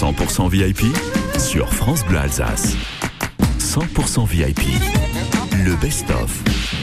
100% 0.00 0.48
VIP 0.48 0.96
sur 1.38 1.68
France 1.68 2.06
Bleu 2.06 2.16
Alsace. 2.16 2.74
100% 3.58 4.26
VIP, 4.26 4.60
le 5.62 5.76
best-of. 5.76 6.79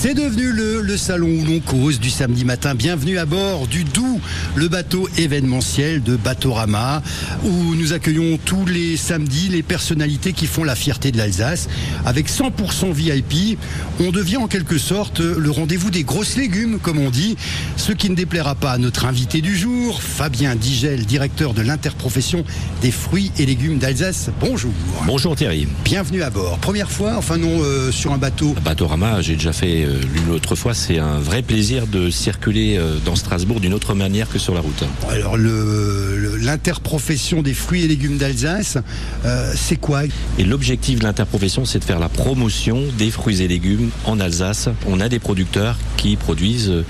C'est 0.00 0.14
devenu 0.14 0.52
le, 0.52 0.80
le 0.80 0.96
salon 0.96 1.26
où 1.26 1.44
l'on 1.44 1.58
cause 1.58 1.98
du 1.98 2.08
samedi 2.08 2.44
matin. 2.44 2.76
Bienvenue 2.76 3.18
à 3.18 3.26
bord 3.26 3.66
du 3.66 3.82
Doux, 3.82 4.20
le 4.54 4.68
bateau 4.68 5.08
événementiel 5.18 6.04
de 6.04 6.14
Batorama, 6.14 7.02
où 7.42 7.74
nous 7.74 7.92
accueillons 7.92 8.38
tous 8.44 8.64
les 8.64 8.96
samedis 8.96 9.48
les 9.48 9.64
personnalités 9.64 10.34
qui 10.34 10.46
font 10.46 10.62
la 10.62 10.76
fierté 10.76 11.10
de 11.10 11.18
l'Alsace. 11.18 11.68
Avec 12.06 12.28
100% 12.28 12.92
VIP, 12.92 13.58
on 13.98 14.12
devient 14.12 14.36
en 14.36 14.46
quelque 14.46 14.78
sorte 14.78 15.18
le 15.18 15.50
rendez-vous 15.50 15.90
des 15.90 16.04
grosses 16.04 16.36
légumes, 16.36 16.78
comme 16.78 17.00
on 17.00 17.10
dit. 17.10 17.36
Ce 17.76 17.90
qui 17.90 18.08
ne 18.08 18.14
déplaira 18.14 18.54
pas 18.54 18.70
à 18.70 18.78
notre 18.78 19.04
invité 19.04 19.40
du 19.40 19.56
jour, 19.56 20.00
Fabien 20.00 20.54
Digel, 20.54 21.06
directeur 21.06 21.54
de 21.54 21.62
l'interprofession 21.62 22.44
des 22.82 22.92
fruits 22.92 23.32
et 23.36 23.46
légumes 23.46 23.78
d'Alsace. 23.78 24.30
Bonjour. 24.38 24.72
Bonjour 25.06 25.34
Thierry. 25.34 25.66
Bienvenue 25.84 26.22
à 26.22 26.30
bord. 26.30 26.58
Première 26.58 26.88
fois, 26.88 27.14
enfin 27.16 27.36
non, 27.36 27.62
euh, 27.62 27.90
sur 27.90 28.12
un 28.12 28.18
bateau. 28.18 28.54
Batorama, 28.64 29.22
j'ai 29.22 29.34
déjà 29.34 29.52
fait 29.52 29.87
l'une 30.14 30.34
autre 30.34 30.54
fois. 30.54 30.74
C'est 30.74 30.98
un 30.98 31.18
vrai 31.18 31.42
plaisir 31.42 31.86
de 31.86 32.10
circuler 32.10 32.76
euh, 32.78 32.96
dans 33.04 33.16
Strasbourg 33.16 33.60
d'une 33.60 33.74
autre 33.74 33.94
manière 33.94 34.28
que 34.28 34.38
sur 34.38 34.54
la 34.54 34.60
route. 34.60 34.84
Alors 35.08 35.36
l'interprofession 35.36 37.42
des 37.42 37.54
fruits 37.54 37.84
et 37.84 37.88
légumes 37.88 38.18
d'Alsace, 38.18 38.78
euh, 39.24 39.52
c'est 39.56 39.76
quoi? 39.76 40.02
Et 40.38 40.44
l'objectif 40.44 40.98
de 40.98 41.04
l'interprofession, 41.04 41.64
c'est 41.64 41.78
de 41.78 41.84
faire 41.84 41.98
la 41.98 42.08
promotion 42.08 42.82
des 42.96 43.10
fruits 43.10 43.42
et 43.42 43.48
légumes 43.48 43.90
en 44.04 44.20
Alsace. 44.20 44.68
On 44.86 45.00
a 45.00 45.08
des 45.08 45.18
producteurs 45.18 45.76
qui 45.96 46.16
produisent 46.16 46.70
euh, 46.70 46.84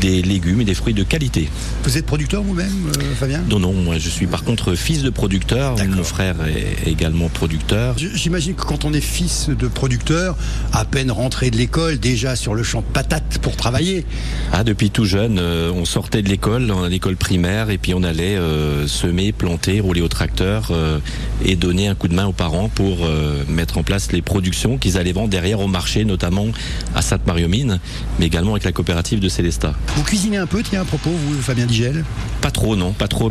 des 0.00 0.22
légumes 0.22 0.60
et 0.60 0.64
des 0.64 0.74
fruits 0.74 0.94
de 0.94 1.02
qualité. 1.02 1.48
Vous 1.84 1.98
êtes 1.98 2.06
producteur 2.06 2.42
vous-même, 2.42 2.92
euh, 2.96 3.14
Fabien? 3.18 3.42
Non, 3.48 3.58
non, 3.58 3.72
moi 3.72 3.98
je 3.98 4.08
suis 4.08 4.26
par 4.26 4.44
contre 4.44 4.74
fils 4.74 5.02
de 5.02 5.10
producteur. 5.10 5.76
Mon 5.88 6.04
frère 6.04 6.36
est 6.46 6.88
également 6.88 7.28
producteur. 7.28 7.96
J'imagine 7.98 8.54
que 8.54 8.62
quand 8.62 8.84
on 8.84 8.92
est 8.92 9.00
fils 9.00 9.48
de 9.48 9.68
producteur, 9.68 10.36
à 10.72 10.84
peine 10.84 11.10
rentré 11.10 11.50
de 11.50 11.56
l'école, 11.56 11.98
déjà 11.98 12.23
sur 12.34 12.54
le 12.54 12.62
champ 12.62 12.80
de 12.80 12.86
patates 12.86 13.38
pour 13.42 13.56
travailler. 13.56 14.06
Ah, 14.52 14.64
depuis 14.64 14.90
tout 14.90 15.04
jeune, 15.04 15.38
euh, 15.38 15.70
on 15.74 15.84
sortait 15.84 16.22
de 16.22 16.28
l'école, 16.28 16.72
l'école 16.88 17.16
primaire, 17.16 17.70
et 17.70 17.78
puis 17.78 17.92
on 17.94 18.02
allait 18.02 18.36
euh, 18.36 18.86
semer, 18.86 19.32
planter, 19.32 19.80
rouler 19.80 20.00
au 20.00 20.08
tracteur 20.08 20.68
euh, 20.70 20.98
et 21.44 21.54
donner 21.56 21.88
un 21.88 21.94
coup 21.94 22.08
de 22.08 22.14
main 22.14 22.26
aux 22.26 22.32
parents 22.32 22.68
pour 22.68 23.06
mettre 23.48 23.78
en 23.78 23.82
place 23.82 24.12
les 24.12 24.22
productions 24.22 24.78
qu'ils 24.78 24.96
allaient 24.96 25.12
vendre 25.12 25.28
derrière 25.28 25.60
au 25.60 25.66
marché, 25.66 26.04
notamment 26.04 26.46
à 26.94 27.02
Sainte-Marie-aux-Mines, 27.02 27.78
mais 28.18 28.26
également 28.26 28.52
avec 28.52 28.64
la 28.64 28.72
coopérative 28.72 29.20
de 29.20 29.28
Célestat. 29.28 29.74
Vous 29.96 30.02
cuisinez 30.02 30.38
un 30.38 30.46
peu, 30.46 30.62
tiens, 30.62 30.82
à 30.82 30.84
propos, 30.84 31.10
vous, 31.10 31.40
Fabien 31.42 31.66
Digel? 31.66 32.04
Pas 32.40 32.50
trop, 32.50 32.76
non, 32.76 32.92
pas 32.92 33.08
trop. 33.08 33.30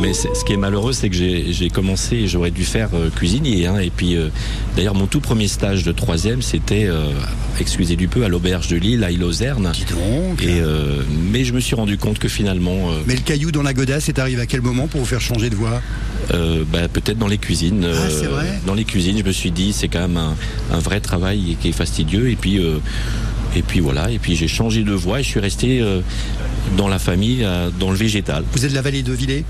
Mais 0.00 0.12
ce 0.14 0.44
qui 0.44 0.52
est 0.52 0.56
malheureux, 0.56 0.92
c'est 0.92 1.08
que 1.10 1.16
j'ai 1.16 1.70
commencé, 1.70 2.28
j'aurais 2.28 2.52
dû 2.52 2.64
faire 2.64 2.90
euh, 2.94 3.10
cuisinier. 3.10 3.66
hein, 3.66 3.78
et 3.78 3.90
puis, 3.90 4.14
euh, 4.16 4.28
d'ailleurs, 4.76 4.94
mon 4.94 5.06
tout 5.08 5.18
premier 5.20 5.48
stage 5.48 5.82
de 5.82 5.90
troisième, 5.90 6.40
c'était, 6.40 6.86
euh, 6.86 7.10
excusez 7.60 7.96
du 7.96 8.06
peu, 8.06 8.24
à 8.24 8.28
l'auberge 8.28 8.68
de 8.68 8.76
Lille, 8.76 9.02
à 9.02 9.10
Île-aux-Ernes. 9.10 9.72
Dis 9.74 9.84
donc. 9.92 10.40
Et 10.42 10.60
euh, 10.60 11.02
mais 11.32 11.44
je 11.44 11.52
me 11.52 11.58
suis 11.58 11.74
rendu 11.74 11.98
compte 11.98 12.20
que 12.20 12.28
finalement, 12.28 12.90
Mais 13.08 13.14
le 13.16 13.22
caillou 13.22 13.50
dans 13.50 13.62
la 13.64 13.74
godasse 13.74 14.08
est 14.08 14.20
arrivé 14.20 14.40
à 14.40 14.46
quel 14.46 14.60
moment 14.62 14.86
pour 14.86 15.00
vous 15.00 15.06
faire 15.06 15.20
changer 15.20 15.50
de 15.50 15.56
voix? 15.56 15.82
euh, 16.32 16.62
bah, 16.70 16.86
peut-être 16.88 17.18
dans 17.18 17.26
les 17.26 17.38
cuisines, 17.38 17.84
Ah, 17.90 18.08
c'est 18.10 18.26
vrai 18.26 18.60
dans 18.66 18.74
les 18.74 18.84
cuisines, 18.84 19.18
je 19.18 19.24
me 19.24 19.32
suis 19.32 19.50
dit 19.50 19.72
c'est 19.72 19.88
quand 19.88 20.00
même 20.06 20.16
un, 20.16 20.36
un 20.72 20.78
vrai 20.78 21.00
travail 21.00 21.56
qui 21.60 21.68
est 21.70 21.72
fastidieux. 21.72 22.30
Et 22.30 22.36
puis 22.36 22.60
et 23.56 23.62
puis 23.62 23.80
voilà. 23.80 24.10
Et 24.10 24.18
puis 24.18 24.36
j'ai 24.36 24.46
changé 24.48 24.82
de 24.84 24.92
voie 24.92 25.20
et 25.20 25.22
je 25.22 25.28
suis 25.28 25.40
resté 25.40 25.80
euh, 25.80 26.00
dans 26.76 26.88
la 26.88 26.98
famille, 26.98 27.44
euh, 27.44 27.70
dans 27.78 27.90
le 27.90 27.96
végétal. 27.96 28.44
Vous 28.52 28.64
êtes 28.64 28.70
de 28.70 28.76
la 28.76 28.82
vallée 28.82 29.02
de 29.02 29.12
Villers 29.12 29.44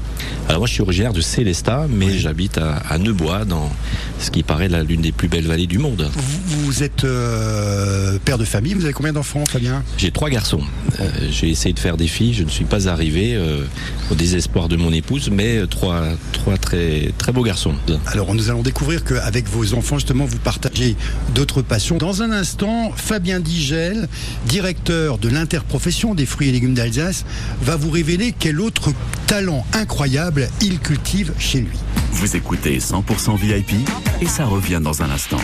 Alors 0.49 0.61
moi 0.61 0.67
je 0.67 0.73
suis 0.73 0.83
originaire 0.83 1.13
de 1.13 1.21
Célestat, 1.21 1.87
mais 1.89 2.17
j'habite 2.19 2.59
à, 2.59 2.77
à 2.77 2.99
Neubois, 2.99 3.45
dans 3.45 3.71
ce 4.19 4.31
qui 4.31 4.43
paraît 4.43 4.69
l'une 4.85 5.01
des 5.01 5.13
plus 5.13 5.29
belles 5.29 5.47
vallées 5.47 5.67
du 5.67 5.79
monde. 5.79 6.11
vous, 6.15 6.65
vous 6.65 6.83
êtes 6.83 7.05
euh, 7.05 8.19
père 8.25 8.39
de 8.39 8.45
famille, 8.45 8.75
vous 8.75 8.85
avez 8.85 8.93
combien 8.93 9.13
d'enfants, 9.13 9.45
Fabien? 9.47 9.83
J'ai 9.97 10.11
trois 10.11 10.31
garçons. 10.31 10.61
Euh, 11.01 11.09
j'ai 11.31 11.49
essayé 11.49 11.73
de 11.73 11.79
faire 11.79 11.97
des 11.97 12.09
filles, 12.09 12.35
je 12.35 12.45
ne 12.45 12.49
suis 12.49 12.65
pas 12.65 12.89
arrivé 12.89 13.35
euh, 13.35 13.65
au 14.11 14.15
désespoir 14.15 14.69
de 14.69 14.77
mon 14.77 14.93
épouse, 14.93 15.31
mais 15.31 15.67
trois, 15.69 16.05
trois 16.33 16.57
très, 16.57 17.13
très 17.19 17.33
beaux 17.33 17.43
garçons. 17.43 17.75
Alors, 18.07 18.35
nous 18.35 18.51
allons 18.51 18.63
découvrir 18.63 19.05
qu'avec 19.05 19.49
vos 19.49 19.75
enfants, 19.75 19.97
justement, 19.97 20.25
vous 20.25 20.39
partagez 20.39 20.97
d'autres 21.35 21.63
passions. 21.63 21.97
Dans 21.99 22.23
un 22.23 22.31
instant, 22.31 22.93
Fabien 22.95 23.41
Digel, 23.41 24.09
directeur 24.47 25.19
de 25.19 25.29
l'interprofession 25.29 26.15
des 26.15 26.27
fruits 26.27 26.49
et 26.49 26.53
légumes 26.53 26.75
d'Alsace, 26.75 26.98
va 27.63 27.77
vous 27.77 27.91
révéler 27.91 28.35
quel 28.39 28.61
autre 28.61 28.93
talent 29.27 29.65
incroyable 29.73 30.49
il 30.61 30.79
cultive 30.81 31.33
chez 31.39 31.61
lui. 31.61 31.79
Vous 32.13 32.37
écoutez 32.37 32.79
100% 32.79 33.37
VIP 33.37 33.89
et 34.21 34.27
ça 34.27 34.47
revient 34.47 34.81
dans 34.83 35.03
un 35.03 35.11
instant. 35.11 35.39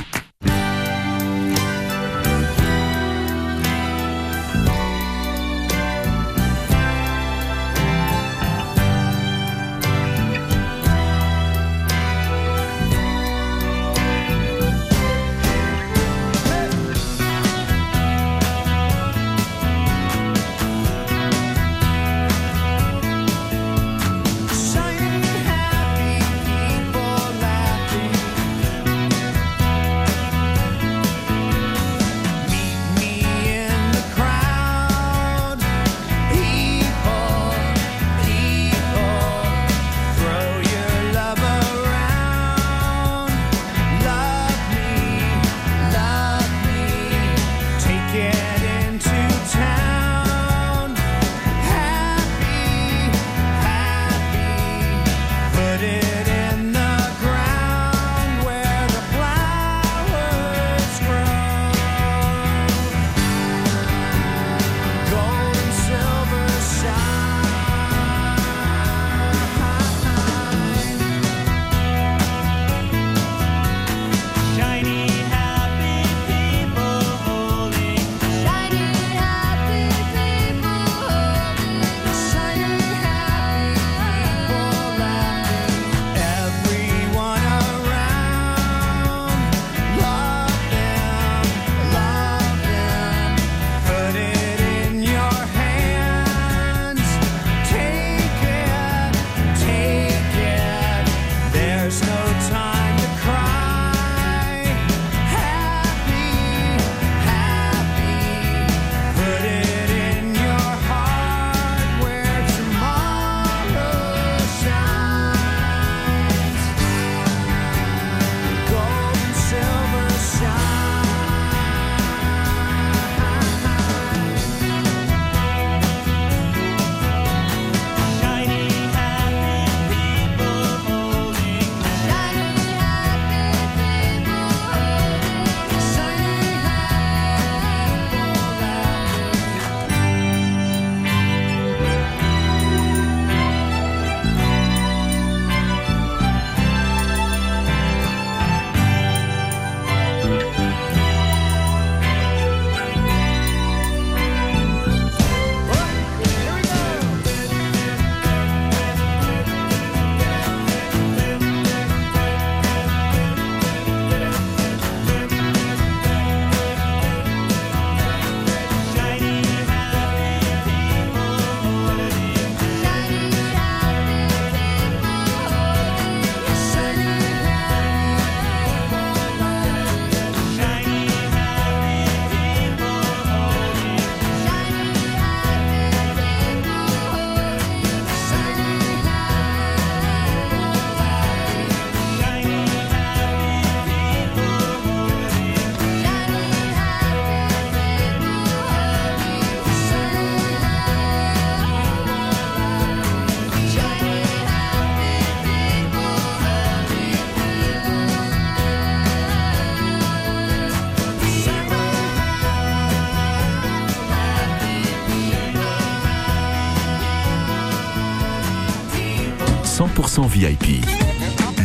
VIP. 220.45 220.85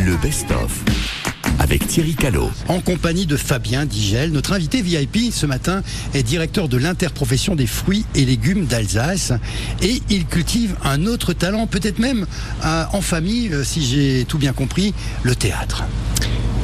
Le 0.05 0.15
best-of 0.21 0.85
avec 1.59 1.85
Thierry 1.85 2.15
Callot. 2.15 2.49
En 2.69 2.79
compagnie 2.79 3.25
de 3.25 3.35
Fabien 3.35 3.85
Digel, 3.85 4.31
notre 4.31 4.53
invité 4.53 4.81
VIP 4.81 5.33
ce 5.33 5.45
matin 5.45 5.83
est 6.13 6.23
directeur 6.23 6.69
de 6.69 6.77
l'interprofession 6.77 7.55
des 7.55 7.67
fruits 7.67 8.05
et 8.15 8.23
légumes 8.23 8.67
d'Alsace 8.67 9.33
et 9.81 10.01
il 10.09 10.25
cultive 10.25 10.77
un 10.85 11.05
autre 11.07 11.33
talent, 11.33 11.67
peut-être 11.67 11.99
même 11.99 12.25
euh, 12.63 12.85
en 12.93 13.01
famille, 13.01 13.49
euh, 13.51 13.65
si 13.65 13.85
j'ai 13.85 14.23
tout 14.23 14.37
bien 14.37 14.53
compris, 14.53 14.93
le 15.23 15.35
théâtre. 15.35 15.83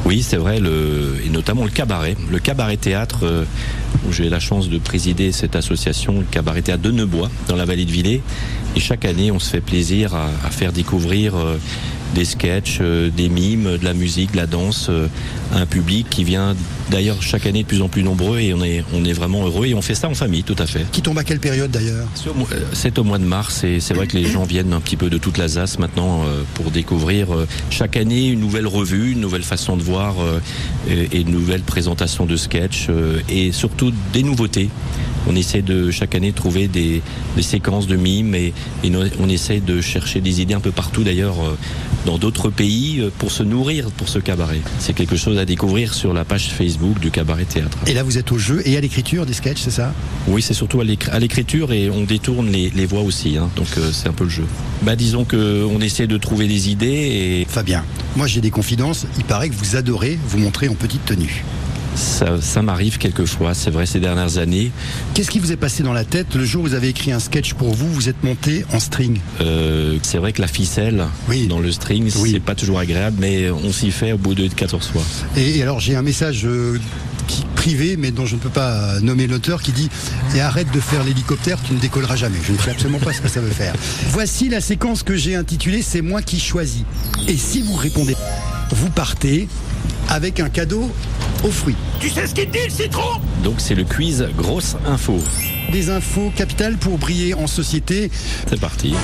Oui, 0.06 0.22
c'est 0.22 0.36
vrai, 0.36 0.60
le, 0.60 1.16
et 1.26 1.28
notamment 1.30 1.64
le 1.64 1.70
cabaret. 1.70 2.16
Le 2.30 2.38
cabaret 2.38 2.76
théâtre, 2.76 3.24
euh, 3.24 3.44
où 4.08 4.12
j'ai 4.12 4.30
la 4.30 4.38
chance 4.38 4.68
de 4.68 4.78
présider 4.78 5.32
cette 5.32 5.56
association, 5.56 6.20
le 6.20 6.26
cabaret 6.30 6.62
théâtre 6.62 6.82
de 6.82 6.92
Neubois, 6.92 7.28
dans 7.48 7.56
la 7.56 7.64
vallée 7.64 7.84
de 7.84 7.90
Villers. 7.90 8.22
Et 8.76 8.80
chaque 8.80 9.04
année, 9.04 9.32
on 9.32 9.40
se 9.40 9.50
fait 9.50 9.60
plaisir 9.60 10.14
à, 10.14 10.30
à 10.44 10.50
faire 10.50 10.72
découvrir 10.72 11.34
euh, 11.34 11.58
des 12.16 12.24
sketchs, 12.24 12.78
euh, 12.80 13.10
des 13.14 13.28
mimes, 13.28 13.76
de 13.76 13.84
la 13.84 13.92
musique, 13.92 14.32
de 14.32 14.38
la 14.38 14.46
danse 14.46 14.86
euh, 14.88 15.06
à 15.52 15.58
un 15.58 15.66
public 15.66 16.06
qui 16.08 16.24
vient 16.24 16.56
d'ailleurs 16.90 17.20
chaque 17.20 17.44
année 17.44 17.62
de 17.62 17.68
plus 17.68 17.82
en 17.82 17.88
plus 17.88 18.02
nombreux 18.02 18.38
et 18.38 18.54
on 18.54 18.64
est, 18.64 18.82
on 18.94 19.04
est 19.04 19.12
vraiment 19.12 19.44
heureux 19.44 19.66
et 19.66 19.74
on 19.74 19.82
fait 19.82 19.94
ça 19.94 20.08
en 20.08 20.14
famille, 20.14 20.42
tout 20.42 20.56
à 20.58 20.66
fait. 20.66 20.86
Qui 20.92 21.02
tombe 21.02 21.18
à 21.18 21.24
quelle 21.24 21.40
période 21.40 21.70
d'ailleurs 21.70 22.06
C'est 22.14 22.30
au 22.30 22.34
mois- 22.34 22.48
euh, 22.52 23.18
de 23.18 23.24
mars 23.24 23.64
et 23.64 23.80
c'est 23.80 23.92
vrai 23.92 24.06
que 24.06 24.16
les 24.16 24.24
gens 24.24 24.44
viennent 24.44 24.72
un 24.72 24.80
petit 24.80 24.96
peu 24.96 25.10
de 25.10 25.18
toute 25.18 25.36
l'Alsace 25.36 25.78
maintenant 25.78 26.24
pour 26.54 26.70
découvrir 26.70 27.28
chaque 27.70 27.96
année 27.96 28.28
une 28.28 28.40
nouvelle 28.40 28.66
revue, 28.66 29.12
une 29.12 29.20
nouvelle 29.20 29.42
façon 29.42 29.76
de 29.76 29.82
voir 29.82 30.16
et 30.88 31.20
une 31.20 31.30
nouvelle 31.30 31.62
présentation 31.62 32.26
de 32.26 32.36
sketch 32.36 32.88
et 33.28 33.52
surtout 33.52 33.92
des 34.12 34.22
nouveautés. 34.22 34.68
On 35.28 35.34
essaie 35.34 35.62
de 35.62 35.90
chaque 35.90 36.14
année 36.14 36.30
de 36.30 36.36
trouver 36.36 36.68
des, 36.68 37.02
des 37.36 37.42
séquences 37.42 37.86
de 37.86 37.96
mimes 37.96 38.34
et, 38.34 38.52
on 39.18 39.28
essaie 39.28 39.60
de 39.60 39.80
chercher 39.80 40.20
des 40.20 40.40
idées 40.40 40.54
un 40.54 40.60
peu 40.60 40.72
partout 40.72 41.04
d'ailleurs 41.04 41.36
dans 42.06 42.16
d'autres 42.16 42.48
pays 42.48 43.00
euh, 43.00 43.10
pour 43.18 43.30
se 43.30 43.42
nourrir 43.42 43.90
pour 43.90 44.08
ce 44.08 44.18
cabaret. 44.18 44.60
C'est 44.78 44.94
quelque 44.94 45.16
chose 45.16 45.36
à 45.36 45.44
découvrir 45.44 45.92
sur 45.92 46.14
la 46.14 46.24
page 46.24 46.48
Facebook 46.48 46.98
du 47.00 47.10
cabaret 47.10 47.44
théâtre. 47.44 47.76
Et 47.86 47.92
là 47.92 48.02
vous 48.02 48.16
êtes 48.16 48.32
au 48.32 48.38
jeu 48.38 48.62
et 48.64 48.76
à 48.78 48.80
l'écriture 48.80 49.26
des 49.26 49.34
sketchs, 49.34 49.60
c'est 49.60 49.70
ça? 49.70 49.92
Oui, 50.28 50.40
c'est 50.40 50.54
surtout 50.54 50.80
à 50.80 50.84
l'écr- 50.84 51.10
à 51.10 51.18
l'écriture 51.18 51.72
et 51.72 51.90
on 51.90 52.04
détourne 52.04 52.48
les, 52.50 52.70
les 52.70 52.86
voix 52.86 53.02
aussi. 53.02 53.36
hein. 53.36 53.50
donc 53.56 53.66
euh, 53.76 53.90
c'est 53.92 54.08
un 54.08 54.12
peu 54.12 54.24
le 54.24 54.30
jeu. 54.30 54.46
Bah 54.82 54.96
disons 54.96 55.24
que 55.24 55.64
on 55.68 55.80
essaie 55.80 56.06
de 56.06 56.16
trouver 56.16 56.46
des 56.46 56.70
idées 56.70 56.86
et 56.86 57.46
Fabien, 57.48 57.84
moi 58.16 58.26
j'ai 58.26 58.40
des 58.40 58.50
confidences, 58.50 59.06
il 59.18 59.24
paraît 59.24 59.48
que 59.50 59.54
vous 59.56 59.76
adorez 59.76 60.18
vous 60.28 60.38
montrer 60.38 60.68
en 60.68 60.74
petite 60.74 61.04
tenue. 61.04 61.44
Ça, 61.96 62.40
ça 62.40 62.62
m'arrive 62.62 62.98
quelquefois. 62.98 63.54
C'est 63.54 63.70
vrai 63.70 63.86
ces 63.86 64.00
dernières 64.00 64.38
années. 64.38 64.70
Qu'est-ce 65.14 65.30
qui 65.30 65.38
vous 65.38 65.50
est 65.52 65.56
passé 65.56 65.82
dans 65.82 65.92
la 65.92 66.04
tête 66.04 66.34
le 66.34 66.44
jour 66.44 66.62
où 66.64 66.68
vous 66.68 66.74
avez 66.74 66.88
écrit 66.88 67.10
un 67.12 67.18
sketch 67.18 67.54
pour 67.54 67.74
vous, 67.74 67.92
vous 67.92 68.08
êtes 68.08 68.22
monté 68.22 68.64
en 68.72 68.78
string? 68.80 69.18
Euh, 69.40 69.98
c'est 70.02 70.18
vrai 70.18 70.32
que 70.32 70.40
la 70.42 70.48
ficelle 70.48 71.04
Oui. 71.28 71.46
dans 71.48 71.58
le 71.58 71.72
string, 71.72 72.10
Oui. 72.18 72.30
c'est 72.32 72.40
pas 72.40 72.54
toujours 72.54 72.78
agréable, 72.78 73.16
mais 73.20 73.50
on 73.50 73.72
s'y 73.72 73.90
fait 73.90 74.12
au 74.12 74.18
bout 74.18 74.34
de 74.34 74.46
14 74.48 74.86
fois. 74.88 75.02
Et, 75.36 75.58
et 75.58 75.62
alors 75.62 75.80
j'ai 75.80 75.96
un 75.96 76.02
message 76.02 76.42
euh, 76.44 76.78
qui, 77.26 77.44
privé, 77.56 77.96
mais 77.96 78.10
dont 78.10 78.26
je 78.26 78.34
ne 78.36 78.40
peux 78.40 78.50
pas 78.50 79.00
nommer 79.00 79.26
l'auteur, 79.26 79.62
qui 79.62 79.72
dit 79.72 79.88
Et 80.34 80.40
arrête 80.40 80.70
de 80.72 80.80
faire 80.80 81.02
l'hélicoptère, 81.02 81.58
tu 81.66 81.72
ne 81.72 81.78
décolleras 81.78 82.16
jamais. 82.16 82.38
Je 82.46 82.52
ne 82.52 82.58
sais 82.58 82.70
absolument 82.70 82.98
pas 83.00 83.12
ce 83.12 83.20
que 83.20 83.28
ça 83.28 83.40
veut 83.40 83.50
faire. 83.50 83.74
Voici 84.10 84.48
la 84.48 84.60
séquence 84.60 85.02
que 85.02 85.16
j'ai 85.16 85.34
intitulée 85.34 85.82
C'est 85.82 86.02
moi 86.02 86.22
qui 86.22 86.38
choisis. 86.38 86.82
Et 87.26 87.36
si 87.36 87.62
vous 87.62 87.74
répondez, 87.74 88.14
vous 88.70 88.90
partez 88.90 89.48
avec 90.08 90.40
un 90.40 90.48
cadeau 90.48 90.90
aux 91.44 91.50
fruits. 91.50 91.76
Donc 93.42 93.54
c'est 93.58 93.74
le 93.74 93.84
quiz 93.84 94.26
grosse 94.36 94.76
info. 94.86 95.18
Des 95.72 95.90
infos 95.90 96.32
capitales 96.36 96.76
pour 96.76 96.98
briller 96.98 97.34
en 97.34 97.46
société. 97.46 98.10
C'est 98.48 98.60
parti. 98.60 98.94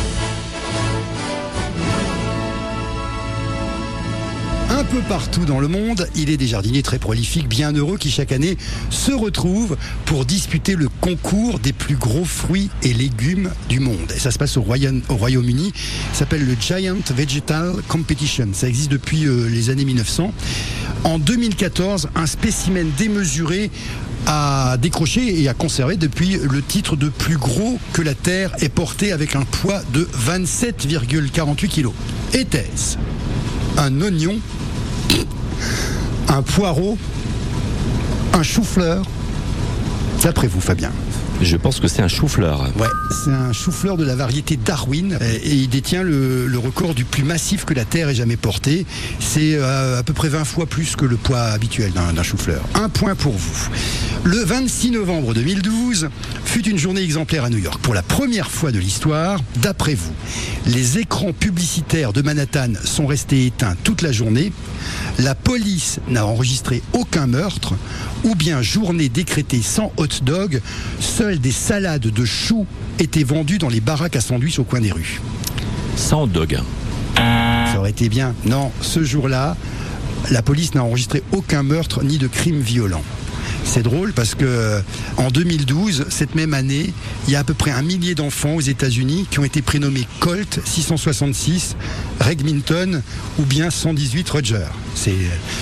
Peu 4.93 5.01
partout 5.09 5.47
dans 5.47 5.59
le 5.59 5.69
monde, 5.69 6.07
il 6.15 6.29
est 6.29 6.37
des 6.37 6.47
jardiniers 6.47 6.83
très 6.83 6.99
prolifiques, 6.99 7.49
bien 7.49 7.73
heureux, 7.73 7.97
qui 7.97 8.11
chaque 8.11 8.31
année 8.31 8.59
se 8.91 9.11
retrouvent 9.11 9.79
pour 10.05 10.27
disputer 10.27 10.75
le 10.75 10.89
concours 11.01 11.59
des 11.61 11.73
plus 11.73 11.95
gros 11.97 12.27
fruits 12.27 12.69
et 12.83 12.93
légumes 12.93 13.51
du 13.71 13.81
monde. 13.81 14.13
Et 14.15 14.19
ça 14.19 14.31
se 14.31 14.37
passe 14.39 14.59
au 14.59 14.61
Royaume- 14.63 15.01
au 15.09 15.15
Royaume-Uni. 15.17 15.73
Ça 16.13 16.21
s'appelle 16.21 16.45
le 16.45 16.55
Giant 16.61 16.97
Vegetal 17.17 17.73
Competition. 17.89 18.49
Ça 18.53 18.69
existe 18.69 18.91
depuis 18.91 19.25
euh, 19.27 19.49
les 19.49 19.71
années 19.71 19.87
1900. 19.87 20.31
En 21.05 21.19
2014, 21.19 22.11
un 22.15 22.27
spécimen 22.27 22.87
démesuré 22.99 23.71
a 24.27 24.77
décroché 24.77 25.41
et 25.41 25.49
a 25.49 25.55
conservé 25.55 25.97
depuis 25.97 26.37
le 26.39 26.61
titre 26.61 26.97
de 26.97 27.09
plus 27.09 27.39
gros 27.39 27.79
que 27.95 28.03
la 28.03 28.15
Terre 28.15 28.53
est 28.61 28.69
porté 28.69 29.11
avec 29.13 29.37
un 29.37 29.43
poids 29.45 29.81
de 29.95 30.07
27,48 30.29 31.69
kg. 31.69 31.89
Était-ce 32.35 32.99
un 33.79 34.03
oignon, 34.03 34.37
un 36.29 36.43
poireau, 36.43 36.97
un 38.35 38.43
chou-fleur. 38.43 39.05
D'après 40.23 40.47
vous, 40.47 40.61
Fabien 40.61 40.93
Je 41.43 41.57
pense 41.57 41.81
que 41.81 41.89
c'est 41.89 42.03
un 42.03 42.09
chou-fleur. 42.09 42.71
Ouais, 42.79 42.87
c'est 43.11 43.33
un 43.33 43.53
chou-fleur 43.53 43.97
de 43.97 44.05
la 44.05 44.15
variété 44.15 44.57
Darwin 44.57 45.19
euh, 45.21 45.39
et 45.43 45.55
il 45.55 45.69
détient 45.69 46.05
le, 46.05 46.49
record 46.57 46.95
du 46.95 47.05
plus 47.05 47.25
massif 47.25 47.65
que 47.65 47.75
la 47.75 47.85
Terre 47.85 48.09
ait 48.09 48.15
jamais 48.15 48.37
porté. 48.37 48.87
C'est 49.19 49.57
euh, 49.57 49.99
à 49.99 50.05
peu 50.05 50.13
près 50.13 50.29
20 50.29 50.45
fois 50.45 50.67
plus 50.67 50.95
que 50.95 51.05
le 51.05 51.17
poids 51.17 51.41
habituel 51.41 51.93
d'un 51.93 52.23
chou-fleur. 52.23 52.63
Un 52.75 52.89
point 52.89 53.17
pour 53.17 53.33
vous. 53.33 53.69
Le 54.23 54.39
26 54.45 54.93
novembre 54.93 55.35
2012 55.35 56.09
fut 56.45 56.69
une 56.69 56.79
journée 56.79 57.03
exemplaire 57.03 57.45
à 57.45 57.51
New 57.51 57.59
York. 57.59 57.81
Pour 57.83 57.95
la 57.95 58.03
première 58.03 58.51
fois 58.51 58.71
de 58.71 58.79
l'histoire, 58.79 59.41
d'après 59.57 59.95
vous, 59.95 60.13
les 60.67 60.99
écrans 60.99 61.33
publicitaires 61.33 62.13
de 62.13 62.23
Manhattan 62.23 62.75
sont 62.85 63.07
restés 63.07 63.47
éteints 63.47 63.75
toute 63.83 64.03
la 64.03 64.13
journée. 64.13 64.53
La 65.19 65.35
police 65.35 65.99
n'a 66.09 66.25
enregistré 66.25 66.83
aucun 66.93 67.27
meurtre 67.27 67.75
ou 68.25 68.35
bien 68.37 68.63
journée 68.63 69.09
décrétée 69.09 69.63
sans 69.63 69.93
hot 69.97 70.07
dog, 70.23 70.61
seules 71.33 71.41
des 71.41 71.53
salades 71.53 72.03
de 72.03 72.25
choux 72.27 72.67
étaient 72.99 73.25
vendues 73.25 73.57
dans 73.57 73.71
les 73.71 73.81
baraques 73.81 74.17
à 74.17 74.21
sandwich 74.21 74.59
au 74.59 74.65
coin 74.65 74.81
des 74.81 74.93
rues. 74.93 75.19
Sans 75.97 76.27
dog. 76.27 76.59
Ça 77.17 77.79
aurait 77.79 77.91
été 77.91 78.11
bien. 78.11 78.35
Non, 78.45 78.71
ce 78.83 79.03
jour-là, 79.03 79.57
la 80.31 80.43
police 80.43 80.75
n'a 80.75 80.85
enregistré 80.85 81.23
aucun 81.33 81.63
meurtre 81.63 82.05
ni 82.05 82.19
de 82.19 82.27
crime 82.27 82.61
violent. 82.61 83.03
C'est 83.65 83.83
drôle 83.83 84.13
parce 84.13 84.35
que 84.35 84.45
euh, 84.45 84.81
en 85.17 85.31
2012, 85.31 86.07
cette 86.11 86.35
même 86.35 86.53
année, 86.53 86.93
il 87.27 87.33
y 87.33 87.37
a 87.37 87.41
à 87.41 87.45
peu 87.45 87.55
près 87.55 87.71
un 87.71 87.83
millier 87.83 88.15
d'enfants 88.15 88.55
aux 88.55 88.61
États-Unis 88.61 89.27
qui 89.31 89.39
ont 89.39 89.45
été 89.45 89.63
prénommés 89.63 90.07
Colt 90.21 90.61
666, 90.65 91.77
Regminton 92.21 93.03
ou 93.39 93.43
bien 93.45 93.71
118 93.71 94.29
Roger. 94.31 94.59
C'est 94.95 95.15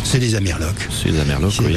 c'est 0.04 0.18
les 0.18 0.34
Amerlocs. 0.34 0.88
C'est 0.90 1.10
les 1.10 1.20
Amerlocs, 1.20 1.54
oui. 1.64 1.76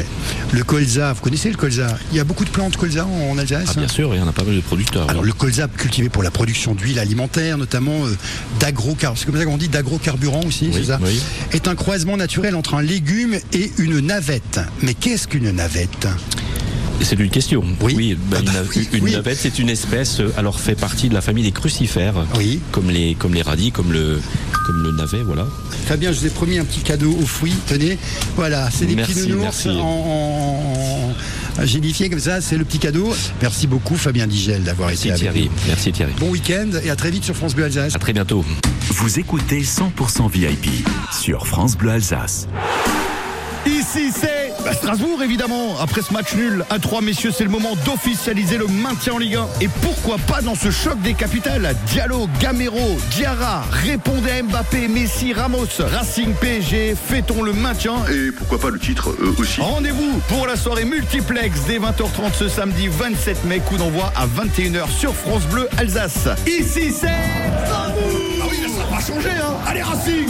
Le 0.51 0.63
colza, 0.63 1.13
vous 1.13 1.21
connaissez 1.21 1.49
le 1.51 1.55
colza? 1.57 1.97
Il 2.11 2.17
y 2.17 2.19
a 2.19 2.23
beaucoup 2.23 2.45
de 2.45 2.49
plantes 2.49 2.77
colza 2.77 3.05
en, 3.05 3.31
en 3.31 3.37
Alsace 3.37 3.65
Ah, 3.69 3.73
bien 3.75 3.83
hein? 3.83 3.87
sûr, 3.87 4.15
il 4.15 4.19
y 4.19 4.21
en 4.23 4.27
a 4.27 4.31
pas 4.33 4.43
mal 4.43 4.55
de 4.55 4.61
producteurs. 4.61 5.09
alors 5.09 5.21
oui. 5.21 5.27
le 5.27 5.33
colza 5.33 5.67
cultivé 5.67 6.09
pour 6.09 6.23
la 6.23 6.31
production 6.31 6.73
d'huile 6.73 6.97
alimentaire, 6.99 7.57
notamment 7.57 8.05
euh, 8.05 8.17
d'agrocar- 8.59 9.13
c'est 9.17 9.25
comme 9.25 9.37
ça 9.37 9.45
qu'on 9.45 9.57
dit 9.57 9.67
d'agrocarburant 9.69 10.41
aussi, 10.45 10.65
Oui, 10.67 10.73
c'est 10.73 10.85
ça? 10.85 10.99
oui. 11.03 11.21
Est 11.51 11.67
un 11.67 11.75
croisement 11.75 12.17
naturel 12.17 12.55
entre 12.55 12.73
un 12.73 12.81
légume 12.81 13.35
et 13.53 13.71
une 13.77 13.99
navette. 13.99 14.59
Mais 14.81 14.93
qu'est-ce 14.95 15.27
qu'une 15.27 15.51
navette? 15.51 16.07
C'est 17.01 17.19
une 17.19 17.29
question. 17.29 17.63
Oui. 17.81 18.15
bah, 18.29 18.37
Ah 18.37 18.39
une, 18.39 18.45
bah 18.45 18.51
na- 18.53 18.59
oui, 18.75 18.87
une 18.93 19.03
oui. 19.03 19.11
navette, 19.11 19.37
c'est 19.37 19.59
une 19.59 19.69
espèce, 19.69 20.21
euh, 20.21 20.31
alors 20.37 20.59
fait 20.59 20.75
partie 20.75 21.09
de 21.09 21.13
la 21.13 21.19
famille 21.21 21.43
des 21.43 21.51
crucifères, 21.51 22.13
Oui. 22.37 22.61
comme 22.71 22.89
les 22.89 23.15
comme 23.15 23.33
les 23.33 23.41
radis, 23.41 23.71
comme 23.71 23.91
le 23.91 24.21
comme 24.65 24.83
le 24.83 24.91
navet, 24.93 25.21
voilà. 25.25 25.45
Fabien, 25.85 26.13
je 26.13 26.19
vous 26.21 26.27
ai 26.27 26.29
promis 26.29 26.57
un 26.59 26.63
petit 26.63 26.79
cadeau 26.79 27.11
aux 27.21 27.25
fruits. 27.25 27.55
Tenez, 27.67 27.97
voilà, 28.37 28.69
c'est 28.71 28.85
des 28.85 28.95
petits 28.95 29.27
nounours 29.27 29.65
en, 29.65 29.71
en- 29.71 31.13
en- 31.59 31.65
gélifiés 31.65 32.09
comme 32.09 32.19
ça, 32.21 32.39
c'est 32.39 32.55
le 32.57 32.63
petit 32.63 32.79
cadeau. 32.79 33.13
Merci 33.41 33.67
beaucoup 33.67 33.97
Fabien 33.97 34.25
Digel 34.25 34.63
d'avoir 34.63 34.87
Merci 34.89 35.09
été 35.09 35.27
avec 35.27 35.33
Thierry. 35.33 35.49
nous. 35.49 35.61
Merci 35.67 35.91
Thierry. 35.91 36.13
Bon 36.19 36.29
week-end 36.29 36.69
et 36.85 36.89
à 36.89 36.95
très 36.95 37.11
vite 37.11 37.25
sur 37.25 37.35
France 37.35 37.53
Bleu 37.53 37.65
Alsace. 37.65 37.93
À 37.95 37.99
très 37.99 38.13
bientôt. 38.13 38.45
Vous 38.91 39.19
écoutez 39.19 39.61
100% 39.63 40.29
VIP 40.31 40.67
sur 41.11 41.47
France 41.47 41.75
Bleu 41.75 41.91
Alsace. 41.91 42.47
Ici 43.65 44.11
c'est 44.13 44.42
bah, 44.63 44.73
Strasbourg 44.73 45.21
évidemment. 45.23 45.79
Après 45.79 46.01
ce 46.01 46.13
match 46.13 46.33
nul 46.35 46.65
à 46.69 46.79
3 46.79 47.01
messieurs, 47.01 47.31
c'est 47.35 47.43
le 47.43 47.49
moment 47.49 47.75
d'officialiser 47.85 48.57
le 48.57 48.67
maintien 48.67 49.13
en 49.13 49.17
Ligue 49.17 49.35
1. 49.35 49.47
Et 49.61 49.67
pourquoi 49.81 50.17
pas 50.17 50.41
dans 50.41 50.55
ce 50.55 50.71
choc 50.71 50.99
des 51.01 51.13
capitales? 51.13 51.75
Diallo, 51.87 52.27
Gamero, 52.39 52.97
Diarra, 53.11 53.63
répondez 53.71 54.31
à 54.31 54.43
Mbappé, 54.43 54.87
Messi, 54.87 55.33
Ramos, 55.33 55.67
Racing 55.79 56.33
PSG, 56.33 56.95
fêtons 56.95 57.41
le 57.43 57.53
maintien. 57.53 57.95
Et 58.11 58.31
pourquoi 58.31 58.59
pas 58.59 58.69
le 58.69 58.79
titre 58.79 59.09
euh, 59.09 59.35
aussi 59.37 59.61
Rendez-vous 59.61 60.19
pour 60.29 60.47
la 60.47 60.55
soirée 60.55 60.85
multiplex 60.85 61.61
dès 61.67 61.79
20h30 61.79 62.33
ce 62.37 62.47
samedi 62.47 62.87
27 62.87 63.45
mai, 63.45 63.59
coup 63.59 63.77
d'envoi 63.77 64.11
à 64.15 64.25
21h 64.25 64.89
sur 64.89 65.13
France 65.13 65.43
Bleu 65.43 65.67
Alsace. 65.77 66.27
Ici 66.47 66.91
c'est 66.91 67.07
Strasbourg 67.65 68.01
Ah 68.41 68.45
oui, 68.49 68.57
ça 68.61 68.83
va 68.83 68.97
pas 68.97 69.03
changer 69.03 69.29
hein 69.29 69.53
Allez 69.67 69.81
Racing 69.81 70.27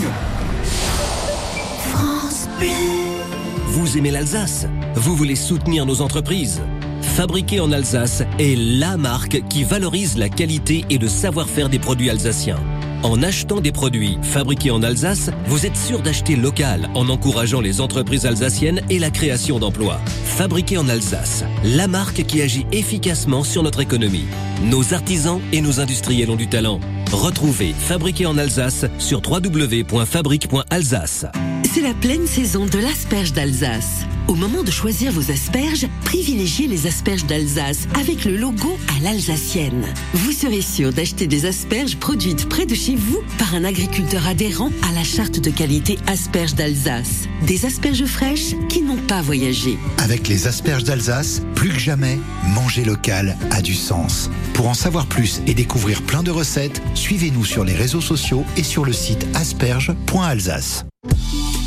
Vous 3.73 3.97
aimez 3.97 4.11
l'Alsace 4.11 4.67
Vous 4.93 5.15
voulez 5.15 5.35
soutenir 5.35 5.87
nos 5.87 6.01
entreprises 6.01 6.61
Fabriqué 7.01 7.59
en 7.59 7.71
Alsace 7.71 8.21
est 8.37 8.55
la 8.55 8.97
marque 8.97 9.41
qui 9.49 9.63
valorise 9.63 10.15
la 10.15 10.29
qualité 10.29 10.85
et 10.91 10.99
le 10.99 11.07
savoir-faire 11.07 11.69
des 11.69 11.79
produits 11.79 12.11
alsaciens. 12.11 12.59
En 13.03 13.21
achetant 13.21 13.59
des 13.59 13.73
produits 13.73 14.17
fabriqués 14.21 14.71
en 14.71 14.81
Alsace, 14.81 15.29
vous 15.47 15.65
êtes 15.65 15.75
sûr 15.75 16.01
d'acheter 16.01 16.37
local 16.37 16.89
en 16.95 17.09
encourageant 17.09 17.59
les 17.59 17.81
entreprises 17.81 18.25
alsaciennes 18.25 18.79
et 18.89 18.97
la 18.97 19.09
création 19.09 19.59
d'emplois. 19.59 19.99
Fabriqué 20.23 20.77
en 20.77 20.87
Alsace, 20.87 21.43
la 21.65 21.89
marque 21.89 22.23
qui 22.23 22.41
agit 22.41 22.65
efficacement 22.71 23.43
sur 23.43 23.61
notre 23.61 23.81
économie. 23.81 24.25
Nos 24.63 24.93
artisans 24.93 25.41
et 25.51 25.59
nos 25.59 25.81
industriels 25.81 26.31
ont 26.31 26.37
du 26.37 26.47
talent. 26.47 26.79
Retrouvez 27.11 27.73
Fabriqué 27.77 28.25
en 28.25 28.37
Alsace 28.37 28.85
sur 28.99 29.21
www.fabrique.alsace. 29.29 31.25
C'est 31.73 31.81
la 31.81 31.93
pleine 31.93 32.25
saison 32.25 32.65
de 32.65 32.79
l'asperge 32.79 33.33
d'Alsace. 33.33 34.05
Au 34.27 34.35
moment 34.35 34.63
de 34.63 34.71
choisir 34.71 35.11
vos 35.11 35.31
asperges, 35.31 35.87
privilégiez 36.05 36.67
les 36.67 36.87
asperges 36.87 37.25
d'Alsace 37.25 37.87
avec 37.99 38.23
le 38.25 38.37
logo 38.37 38.77
à 38.95 39.03
l'alsacienne. 39.03 39.85
Vous 40.13 40.31
serez 40.31 40.61
sûr 40.61 40.93
d'acheter 40.93 41.27
des 41.27 41.45
asperges 41.45 41.97
produites 41.97 42.47
près 42.47 42.65
de 42.65 42.73
chez 42.73 42.95
vous 42.95 43.21
par 43.37 43.53
un 43.53 43.63
agriculteur 43.65 44.25
adhérent 44.25 44.71
à 44.89 44.93
la 44.93 45.03
charte 45.03 45.39
de 45.39 45.49
qualité 45.49 45.97
asperges 46.07 46.55
d'Alsace. 46.55 47.27
Des 47.45 47.65
asperges 47.65 48.05
fraîches 48.05 48.55
qui 48.69 48.81
n'ont 48.81 49.01
pas 49.07 49.21
voyagé. 49.21 49.77
Avec 49.97 50.27
les 50.29 50.47
asperges 50.47 50.85
d'Alsace, 50.85 51.41
plus 51.55 51.69
que 51.69 51.79
jamais, 51.79 52.17
manger 52.55 52.85
local 52.85 53.37
a 53.51 53.61
du 53.61 53.73
sens. 53.73 54.29
Pour 54.53 54.69
en 54.69 54.73
savoir 54.73 55.07
plus 55.07 55.41
et 55.47 55.53
découvrir 55.53 56.01
plein 56.01 56.23
de 56.23 56.31
recettes, 56.31 56.81
suivez-nous 56.93 57.45
sur 57.45 57.65
les 57.65 57.73
réseaux 57.73 58.01
sociaux 58.01 58.45
et 58.55 58.63
sur 58.63 58.85
le 58.85 58.93
site 58.93 59.27
asperges.alsace. 59.33 60.85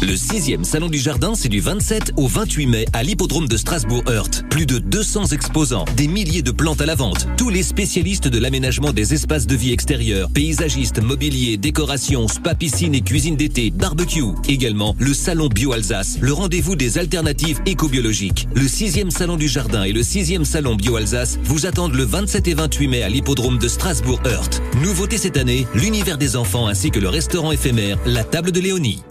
Le 0.03 0.13
6e 0.13 0.63
Salon 0.63 0.89
du 0.89 0.99
Jardin, 0.99 1.35
c'est 1.35 1.49
du 1.49 1.61
27 1.61 2.13
au 2.17 2.27
28 2.27 2.67
mai 2.67 2.85
à 2.93 3.03
l'hippodrome 3.03 3.49
de 3.49 3.57
Strasbourg-Heurt. 3.57 4.45
Plus 4.51 4.67
de 4.67 4.79
200 4.79 5.29
exposants, 5.29 5.87
des 5.97 6.07
milliers 6.07 6.43
de 6.43 6.51
plantes 6.51 6.83
à 6.83 6.87
la 6.87 6.95
vente, 6.95 7.27
tous 7.39 7.49
les 7.49 7.63
spécialistes 7.63 8.29
de 8.29 8.39
l'aménagement 8.39 8.93
des 8.93 9.15
espaces 9.15 9.47
de 9.47 9.57
vie 9.57 9.73
extérieurs, 9.73 10.29
paysagistes, 10.31 11.03
mobilier, 11.03 11.57
décoration, 11.57 12.29
spa, 12.29 12.55
piscine 12.55 12.95
et 12.95 13.01
cuisine 13.01 13.37
d'été, 13.37 13.71
barbecue. 13.71 14.23
Également, 14.49 14.95
le 14.99 15.15
Salon 15.15 15.49
Bio 15.49 15.73
Alsace, 15.73 16.19
le 16.21 16.35
rendez-vous 16.35 16.77
des 16.77 16.99
alternatives 16.99 17.61
éco-biologiques. 17.65 18.49
Le 18.55 18.67
6e 18.67 19.11
Salon 19.11 19.37
du 19.37 19.49
Jardin 19.49 19.85
et 19.85 19.93
le 19.93 20.03
6e 20.03 20.45
Salon 20.45 20.75
Bio 20.75 20.97
Alsace 20.97 21.39
vous 21.43 21.65
attendent 21.65 21.95
le 21.95 22.05
27 22.05 22.49
et 22.49 22.55
28 22.55 22.89
mai 22.89 23.03
à 23.03 23.09
l'hippodrome 23.09 23.59
de 23.59 23.69
Strasbourg-Heurt. 23.69 24.61
Nouveauté 24.83 25.17
cette 25.17 25.39
année, 25.39 25.67
l'univers 25.75 26.19
des 26.19 26.37
enfants 26.37 26.67
ainsi 26.67 26.91
que 26.91 27.01
le 27.01 27.09
restaurant 27.09 27.51
éphémère, 27.51 27.99
la 28.05 28.25
table 28.25 28.53
de 28.53 28.61
Léonie. 28.61 29.03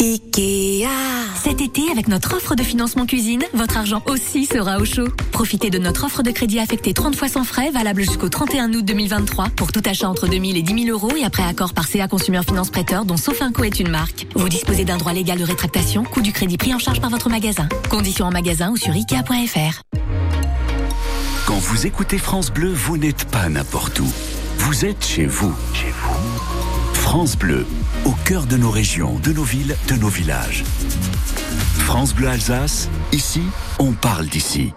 Cet 1.42 1.62
été, 1.62 1.90
avec 1.92 2.08
notre 2.08 2.36
offre 2.36 2.56
de 2.56 2.64
financement 2.64 3.06
cuisine, 3.06 3.44
votre 3.54 3.78
argent 3.78 4.02
aussi 4.08 4.46
sera 4.46 4.78
au 4.80 4.86
chaud. 4.86 5.08
Profitez 5.32 5.70
de 5.70 5.78
notre 5.78 6.06
offre 6.06 6.24
de 6.24 6.32
crédit 6.32 6.60
affecté 6.60 6.94
30 6.94 7.16
fois 7.16 7.30
sans 7.30 7.44
frais, 7.44 7.72
valable 7.72 8.02
jusqu'au 8.02 8.30
31 8.30 8.74
août 8.74 8.84
2023, 8.84 9.50
pour 9.56 9.72
tout 9.72 9.82
achat 9.86 10.10
entre 10.10 10.28
2000 10.28 10.58
et 10.58 10.62
10 10.64 10.86
000 10.86 10.98
euros 10.98 11.16
et 11.16 11.24
après 11.24 11.44
accord 11.44 11.74
par 11.74 11.88
CA 11.88 12.08
Consumer 12.08 12.42
Finance 12.46 12.72
Prêteur, 12.72 13.06
dont 13.06 13.18
Sofinco 13.18 13.64
est 13.64 13.80
une 13.80 13.90
marque. 13.90 14.28
Vous 14.36 14.50
disposez 14.50 14.86
d'un 14.86 14.98
droit 14.98 15.14
légal 15.14 15.38
de 15.38 15.46
rétractation, 15.46 16.04
coût 16.04 16.22
du 16.22 16.34
crédit 16.34 16.58
pris 16.58 16.74
en 16.74 16.80
charge 16.80 17.00
par 17.00 17.10
votre 17.10 17.30
magasin. 17.30 17.70
Conditions 17.90 18.26
en 18.26 18.32
magasin 18.32 18.72
ou 18.72 18.78
sur 18.78 18.92
Ikea.fr. 18.92 19.82
Quand 21.46 21.60
vous 21.60 21.86
écoutez 21.86 22.18
France 22.18 22.52
Bleu, 22.52 22.74
vous 22.74 22.98
n'êtes 22.98 23.26
pas 23.26 23.48
n'importe 23.50 24.00
où. 24.00 24.08
Vous 24.58 24.84
êtes 24.86 25.06
chez 25.06 25.26
vous. 25.26 25.54
Chez 25.74 25.94
vous. 26.02 26.94
France 26.94 27.38
Bleu, 27.38 27.66
au 28.06 28.12
cœur 28.24 28.46
de 28.46 28.56
nos 28.56 28.70
régions, 28.70 29.20
de 29.20 29.34
nos 29.34 29.44
villes, 29.44 29.76
de 29.88 29.96
nos 29.96 30.10
villages. 30.10 30.64
France 31.80 32.14
Bleu 32.14 32.30
Alsace, 32.30 32.90
ici, 33.12 33.42
on 33.80 33.94
parle 33.94 34.28
d'ici. 34.28 34.74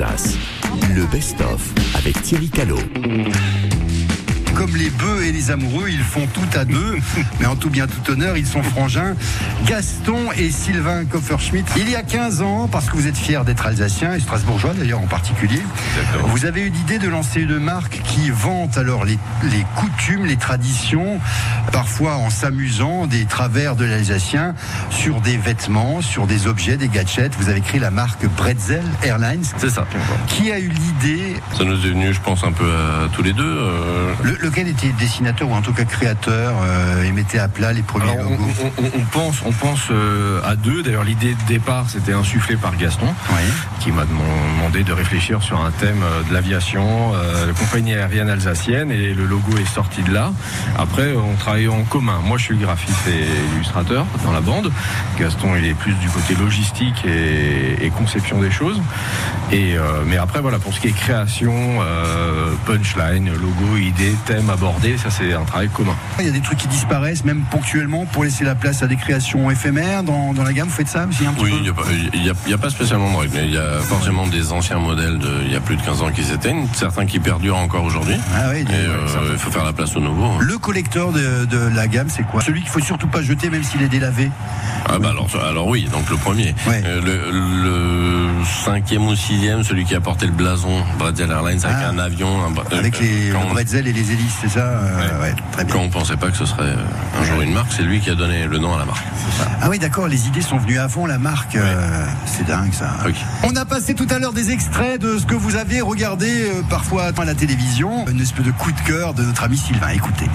Le 0.00 1.10
best-of 1.10 1.72
avec 1.96 2.22
Thierry 2.22 2.48
Callot. 2.48 2.76
Bœufs 4.98 5.24
et 5.24 5.32
les 5.32 5.50
amoureux, 5.50 5.88
ils 5.90 6.02
font 6.02 6.26
tout 6.32 6.58
à 6.58 6.64
deux. 6.64 6.96
Mais 7.40 7.46
en 7.46 7.56
tout 7.56 7.70
bien, 7.70 7.86
tout 7.86 8.10
honneur, 8.10 8.36
ils 8.36 8.46
sont 8.46 8.62
frangins. 8.62 9.14
Gaston 9.66 10.32
et 10.36 10.50
Sylvain 10.50 11.04
Kofferschmidt. 11.04 11.64
Il 11.76 11.88
y 11.90 11.96
a 11.96 12.02
15 12.02 12.42
ans, 12.42 12.68
parce 12.70 12.86
que 12.86 12.96
vous 12.96 13.06
êtes 13.06 13.16
fiers 13.16 13.40
d'être 13.44 13.66
alsaciens 13.66 14.14
et 14.14 14.20
strasbourgeois 14.20 14.74
d'ailleurs 14.74 15.00
en 15.00 15.06
particulier, 15.06 15.62
vous 16.26 16.44
avez 16.46 16.62
eu 16.62 16.70
l'idée 16.70 16.98
de 16.98 17.08
lancer 17.08 17.40
une 17.40 17.58
marque 17.58 18.00
qui 18.04 18.30
vante 18.30 18.76
alors 18.78 19.04
les, 19.04 19.18
les 19.44 19.64
coutumes, 19.76 20.26
les 20.26 20.36
traditions, 20.36 21.20
parfois 21.72 22.14
en 22.16 22.30
s'amusant 22.30 23.06
des 23.06 23.24
travers 23.24 23.76
de 23.76 23.84
l'alsacien 23.84 24.54
sur 24.90 25.20
des 25.20 25.36
vêtements, 25.36 26.00
sur 26.02 26.26
des 26.26 26.46
objets, 26.46 26.76
des 26.76 26.88
gadgets. 26.88 27.32
Vous 27.38 27.48
avez 27.48 27.60
créé 27.60 27.80
la 27.80 27.90
marque 27.90 28.26
Bretzel 28.36 28.82
Airlines. 29.02 29.44
C'est 29.58 29.70
ça. 29.70 29.86
Qui 30.26 30.50
a 30.52 30.58
eu 30.58 30.68
l'idée? 30.68 31.34
Ça 31.56 31.64
nous 31.64 31.74
est 31.84 31.90
venu, 31.90 32.12
je 32.12 32.20
pense, 32.20 32.44
un 32.44 32.52
peu 32.52 32.64
à 32.70 33.08
tous 33.12 33.22
les 33.22 33.32
deux. 33.32 33.44
euh, 33.44 34.12
Le- 34.22 34.38
Lequel 34.40 34.68
était 34.68 34.87
dessinateur 34.92 35.48
ou 35.50 35.54
en 35.54 35.62
tout 35.62 35.72
cas 35.72 35.84
créateur 35.84 36.54
euh, 36.62 37.04
et 37.04 37.12
mettait 37.12 37.38
à 37.38 37.48
plat 37.48 37.72
les 37.72 37.82
premiers 37.82 38.10
Alors, 38.12 38.30
logos 38.30 38.44
on- 38.78 38.82
on- 38.84 38.90
on 39.00 39.04
pense, 39.10 39.36
on 39.44 39.52
pense 39.52 39.80
euh, 39.90 40.40
à 40.44 40.56
deux. 40.56 40.82
D'ailleurs, 40.82 41.04
l'idée 41.04 41.34
de 41.34 41.46
départ, 41.48 41.86
c'était 41.88 42.12
insufflé 42.12 42.56
par 42.56 42.76
Gaston, 42.76 43.06
qui 43.80 43.92
m'a 43.92 44.02
dem- 44.04 44.18
demandé 44.56 44.84
de 44.84 44.92
réfléchir 44.92 45.42
sur 45.42 45.60
un 45.60 45.70
thème 45.70 46.02
euh, 46.02 46.22
de 46.28 46.32
l'aviation, 46.34 47.12
euh, 47.14 47.46
la 47.46 47.52
compagnie 47.52 47.94
aérienne 47.94 48.28
alsacienne, 48.28 48.90
et 48.90 49.14
le 49.14 49.24
logo 49.26 49.56
est 49.58 49.64
sorti 49.74 50.02
de 50.02 50.12
là. 50.12 50.32
Après, 50.78 51.12
on 51.14 51.34
travaille 51.36 51.68
en 51.68 51.82
commun. 51.84 52.20
Moi, 52.24 52.38
je 52.38 52.44
suis 52.44 52.56
graphiste 52.56 53.06
et 53.08 53.54
illustrateur 53.56 54.06
dans 54.24 54.32
la 54.32 54.40
bande. 54.40 54.70
Gaston, 55.18 55.56
il 55.56 55.64
est 55.66 55.74
plus 55.74 55.94
du 55.94 56.08
côté 56.08 56.34
logistique 56.34 57.04
et, 57.06 57.84
et 57.84 57.90
conception 57.90 58.40
des 58.40 58.50
choses. 58.50 58.80
Et 59.50 59.78
euh, 59.78 60.02
mais 60.06 60.18
après, 60.18 60.40
voilà, 60.40 60.58
pour 60.58 60.74
ce 60.74 60.80
qui 60.80 60.88
est 60.88 60.92
création, 60.92 61.52
euh, 61.80 62.52
punchline, 62.66 63.30
logo, 63.32 63.76
idée, 63.78 64.14
thème 64.26 64.50
abordé, 64.50 64.98
ça 64.98 65.08
c'est 65.10 65.32
un 65.32 65.44
travail 65.44 65.68
commun. 65.70 65.94
Il 66.18 66.26
y 66.26 66.28
a 66.28 66.32
des 66.32 66.40
trucs 66.42 66.58
qui 66.58 66.68
disparaissent 66.68 67.24
même 67.24 67.42
ponctuellement 67.50 68.04
pour 68.04 68.24
laisser 68.24 68.44
la 68.44 68.54
place 68.54 68.82
à 68.82 68.86
des 68.86 68.96
créations 68.96 69.50
éphémères 69.50 70.02
dans, 70.02 70.34
dans 70.34 70.42
la 70.42 70.52
gamme. 70.52 70.68
Vous 70.68 70.74
faites 70.74 70.88
ça 70.88 71.06
aussi 71.08 71.24
un 71.26 71.32
petit 71.32 71.44
Oui, 71.44 71.54
il 71.56 71.62
n'y 71.62 71.68
a, 72.28 72.34
pas- 72.34 72.64
a- 72.64 72.66
a 72.66 72.70
spécialement 72.70 73.10
de 73.12 73.16
règles, 73.16 73.32
mais 73.36 73.44
il 73.46 73.54
y 73.54 73.58
a 73.58 73.78
forcément 73.78 74.26
des 74.26 74.52
anciens 74.52 74.78
modèles 74.78 75.18
de, 75.18 75.30
il 75.46 75.52
y 75.52 75.56
a 75.56 75.60
plus 75.60 75.76
de 75.76 75.82
15 75.82 76.02
ans 76.02 76.10
qui 76.10 76.24
s'éteignent, 76.24 76.66
certains 76.74 77.06
qui 77.06 77.18
perdurent 77.18 77.56
encore 77.56 77.84
aujourd'hui. 77.84 78.16
Ah 78.34 78.48
oui, 78.52 78.66
euh, 78.70 79.06
il 79.32 79.38
faut 79.38 79.50
faire 79.50 79.64
la 79.64 79.72
place 79.72 79.96
au 79.96 80.00
nouveau. 80.00 80.24
hein. 80.26 80.38
Le 80.40 80.58
collecteur 80.58 81.10
de, 81.12 81.46
de 81.46 81.58
la 81.74 81.88
gamme, 81.88 82.08
c'est 82.10 82.24
quoi? 82.26 82.42
Celui 82.42 82.60
qu'il 82.60 82.68
faut 82.70 82.80
surtout 82.80 83.08
pas 83.08 83.22
jeter 83.22 83.48
même 83.48 83.62
s'il 83.62 83.80
est 83.80 83.88
délavé. 83.88 84.30
Ah 84.90 84.98
bah 84.98 85.08
alors, 85.10 85.28
alors 85.48 85.66
oui, 85.68 85.88
donc 85.90 86.08
le 86.10 86.16
premier. 86.16 86.54
Euh, 86.68 87.00
le, 87.00 87.30
le 87.30 88.44
cinquième 88.64 89.06
ou 89.06 89.14
sixième, 89.16 89.37
celui 89.62 89.84
qui 89.84 89.94
a 89.94 90.00
porté 90.00 90.26
le 90.26 90.32
blason 90.32 90.82
Bretzel 90.98 91.30
Airlines 91.30 91.64
avec 91.64 91.76
un 91.76 91.98
avion. 91.98 92.44
un 92.44 92.52
Ah. 92.70 92.76
Avec 92.76 92.96
euh, 92.96 93.00
les 93.00 93.30
quand 93.32 93.44
le 93.48 93.54
bretzel 93.54 93.86
et 93.86 93.92
les 93.92 94.12
hélices, 94.12 94.34
c'est 94.40 94.48
ça 94.48 94.60
Euh, 94.60 95.20
ouais, 95.22 95.34
très 95.52 95.64
bien. 95.64 95.74
Quand 95.74 95.80
on 95.82 95.88
pensait 95.90 96.16
pas 96.16 96.28
que 96.30 96.36
ce 96.36 96.44
serait 96.44 96.62
euh, 96.62 97.20
un 97.20 97.24
jour 97.24 97.40
une 97.40 97.52
marque, 97.52 97.72
c'est 97.72 97.82
lui 97.82 98.00
qui 98.00 98.10
a 98.10 98.14
donné 98.14 98.46
le 98.46 98.58
nom 98.58 98.74
à 98.74 98.78
la 98.78 98.84
marque. 98.84 99.04
Ah 99.62 99.68
oui, 99.70 99.78
d'accord, 99.78 100.08
les 100.08 100.26
idées 100.26 100.42
sont 100.42 100.56
venues 100.58 100.78
avant 100.78 101.06
la 101.06 101.18
marque. 101.18 101.54
euh, 101.54 102.04
c'est 102.26 102.46
dingue 102.46 102.72
ça. 102.72 102.90
On 103.44 103.54
a 103.56 103.64
passé 103.64 103.94
tout 103.94 104.06
à 104.10 104.18
l'heure 104.18 104.32
des 104.32 104.50
extraits 104.50 105.00
de 105.00 105.18
ce 105.18 105.26
que 105.26 105.34
vous 105.34 105.54
avez 105.56 105.80
regardé 105.80 106.28
euh, 106.48 106.62
parfois 106.68 107.10
à 107.16 107.24
la 107.24 107.34
télévision. 107.34 108.06
Une 108.08 108.20
espèce 108.20 108.44
de 108.46 108.50
coup 108.52 108.72
de 108.72 108.80
cœur 108.80 109.14
de 109.14 109.22
notre 109.22 109.44
ami 109.44 109.56
Sylvain. 109.56 109.90
Écoutez. 109.90 110.26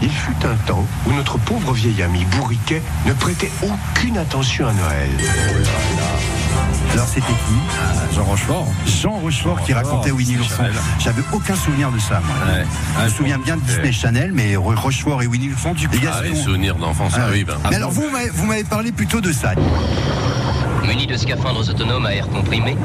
Il 0.00 0.10
fut 0.10 0.46
un 0.46 0.54
temps 0.66 0.86
où 1.06 1.12
notre 1.12 1.38
pauvre 1.38 1.72
vieil 1.72 2.02
ami 2.02 2.24
Bourriquet 2.36 2.82
ne 3.06 3.12
prêtait 3.14 3.50
aucune 3.62 4.16
attention 4.18 4.68
à 4.68 4.72
Noël. 4.72 5.08
Alors 5.18 6.37
c'était 7.20 7.32
qui 7.32 8.14
Jean 8.14 8.24
Rochefort. 8.24 8.66
Jean 8.86 9.10
Rochefort 9.12 9.62
qui 9.62 9.72
racontait 9.72 10.10
Winnie 10.10 10.36
l'ourson. 10.36 10.64
J'avais 10.98 11.22
aucun 11.32 11.54
souvenir 11.54 11.90
de 11.90 11.98
ça, 11.98 12.20
moi. 12.24 12.36
Je 13.00 13.04
me 13.04 13.08
souviens 13.10 13.38
bien 13.38 13.56
de 13.56 13.62
Disney 13.62 13.92
Channel, 13.92 14.30
mais 14.32 14.56
Ro- 14.56 14.74
Rochefort 14.76 15.22
et 15.22 15.26
Winnie 15.26 15.48
l'ourson, 15.48 15.72
du 15.74 15.88
coup. 15.88 15.96
Ah, 16.10 16.22
les 16.22 16.34
souvenirs 16.34 16.76
d'enfance, 16.76 17.12
ah, 17.16 17.26
oui. 17.32 17.44
Ben. 17.44 17.54
Mais 17.70 17.76
alors 17.76 17.90
vous, 17.90 18.08
m'avez- 18.10 18.30
vous 18.30 18.46
m'avez 18.46 18.64
parlé 18.64 18.92
plutôt 18.92 19.20
de 19.20 19.32
ça. 19.32 19.52
Munis 20.86 21.06
de 21.06 21.16
scaphandres 21.16 21.68
autonomes 21.68 22.06
à 22.06 22.14
air 22.14 22.28
comprimé, 22.28 22.76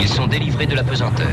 ils 0.00 0.08
sont 0.08 0.26
délivrés 0.26 0.66
de 0.66 0.74
la 0.74 0.82
pesanteur. 0.84 1.26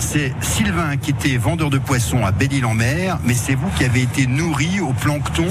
C'est 0.00 0.34
Sylvain 0.40 0.96
qui 0.96 1.10
était 1.10 1.36
vendeur 1.36 1.70
de 1.70 1.78
poissons 1.78 2.24
à 2.24 2.32
Belle-Île-en-Mer, 2.32 3.18
mais 3.24 3.34
c'est 3.34 3.54
vous 3.54 3.68
qui 3.76 3.84
avez 3.84 4.02
été 4.02 4.26
nourri 4.26 4.80
au 4.80 4.92
plancton 4.94 5.46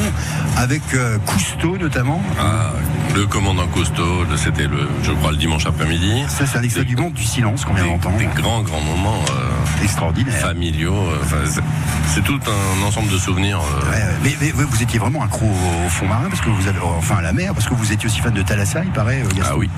avec 0.58 0.82
euh, 0.94 1.18
Cousteau 1.26 1.78
notamment. 1.78 2.22
Ah, 2.40 2.72
le 3.16 3.26
commandant 3.26 3.66
Cousteau, 3.68 4.24
le- 4.30 4.38
c'était 4.38 4.68
le, 4.68 4.88
je 5.04 5.12
crois, 5.12 5.32
le 5.32 5.38
dimanche 5.38 5.66
après-midi. 5.66 6.24
Ça, 6.28 6.46
c'est 6.46 6.58
un 6.58 6.64
extrait 6.64 6.84
du 6.86 6.96
monde 6.96 7.14
du 7.14 7.24
silence 7.24 7.66
qu'on 7.66 7.74
vient 7.74 7.86
d'entendre. 7.88 8.18
Des 8.18 8.26
grands, 8.42 8.62
grands 8.62 8.82
moments. 8.82 9.20
euh, 9.32 9.84
Extraordinaires. 9.84 10.34
Familiaux. 10.36 10.94
euh, 10.94 11.46
c'est- 11.46 12.22
tout 12.24 12.40
un 12.48 12.84
ensemble 12.86 13.12
de 13.12 13.18
souvenirs. 13.18 13.60
euh, 13.60 13.92
Ouais, 13.92 14.04
mais, 14.24 14.36
mais 14.42 14.50
vous 14.52 14.82
étiez 14.84 14.98
vraiment 15.00 15.24
accro 15.24 15.46
au, 15.46 15.90
fond 15.90 16.08
marin 16.08 16.28
parce 16.30 16.42
que 16.42 16.50
vous 16.50 16.68
avez, 16.68 16.80
enfin 16.98 17.18
à 17.18 17.22
la 17.22 17.32
mer, 17.32 17.54
parce 17.54 17.68
que 17.68 17.74
vous 17.76 17.92
étiez 17.92 18.08
aussi 18.08 18.20
fan 18.22 18.34
de 18.34 18.42
Thalassa, 18.42 18.82
il 18.84 18.92
paraît. 18.92 19.22
Gaston. 19.36 19.52
Ah 19.54 19.58
oui. 19.58 19.70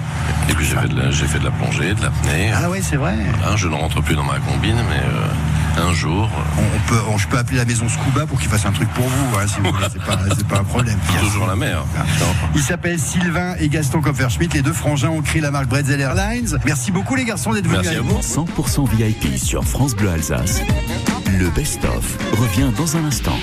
Et 0.49 0.53
puis 0.53 0.65
j'ai 0.65 0.75
fait, 0.75 0.87
de 0.87 0.99
la- 0.99 1.11
j'ai 1.11 1.25
fait 1.27 1.39
de 1.39 1.43
la 1.45 1.51
plongée, 1.51 1.93
de 1.93 2.01
l'apnée. 2.01 2.51
Ah 2.55 2.69
ouais, 2.69 2.79
c'est 2.81 2.95
vrai. 2.95 3.13
Hein, 3.45 3.55
je 3.55 3.67
ne 3.67 3.75
rentre 3.75 4.01
plus 4.01 4.15
dans 4.15 4.23
ma 4.23 4.39
combine, 4.39 4.77
mais 4.89 5.03
un 5.77 5.93
jour. 5.93 6.29
On, 6.57 6.61
on 6.61 6.79
peut, 6.89 7.01
on- 7.09 7.17
je 7.17 7.27
peux 7.27 7.37
appeler 7.37 7.57
la 7.57 7.65
maison 7.65 7.87
Scuba 7.89 8.25
pour 8.25 8.39
qu'il 8.39 8.49
fasse 8.49 8.65
un 8.65 8.71
truc 8.71 8.89
pour 8.89 9.05
vous, 9.05 9.37
hein, 9.37 9.45
si 9.47 9.59
vous 9.59 9.71
voulez. 9.71 9.85
C'est 9.91 10.03
pas, 10.03 10.17
c'est 10.37 10.47
pas 10.47 10.59
un 10.59 10.63
problème. 10.63 10.97
Toujours 11.19 11.47
la 11.47 11.55
mer. 11.55 11.83
Il 12.55 12.61
s'appelle 12.61 12.99
Sylvain 12.99 13.55
et 13.59 13.69
Gaston 13.69 14.01
Kopferschmidt. 14.01 14.53
Les 14.55 14.61
deux 14.61 14.73
frangins 14.73 15.09
ont 15.09 15.21
créé 15.21 15.41
la 15.41 15.51
marque 15.51 15.67
Bretzel 15.67 15.99
Airlines. 16.01 16.57
Merci 16.65 16.91
beaucoup 16.91 17.15
les 17.15 17.25
garçons 17.25 17.53
d'être 17.53 17.67
venus. 17.67 17.87
avec 17.87 18.03
nous. 18.03 18.19
100% 18.19 18.89
VIP 18.95 19.37
sur 19.37 19.63
France 19.63 19.95
Bleu 19.95 20.09
Alsace. 20.09 20.61
Le 21.37 21.49
best-of 21.49 22.17
revient 22.39 22.71
dans 22.75 22.97
un 22.97 23.05
instant. 23.05 23.37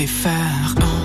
Je 0.00 0.06
su 0.06 1.01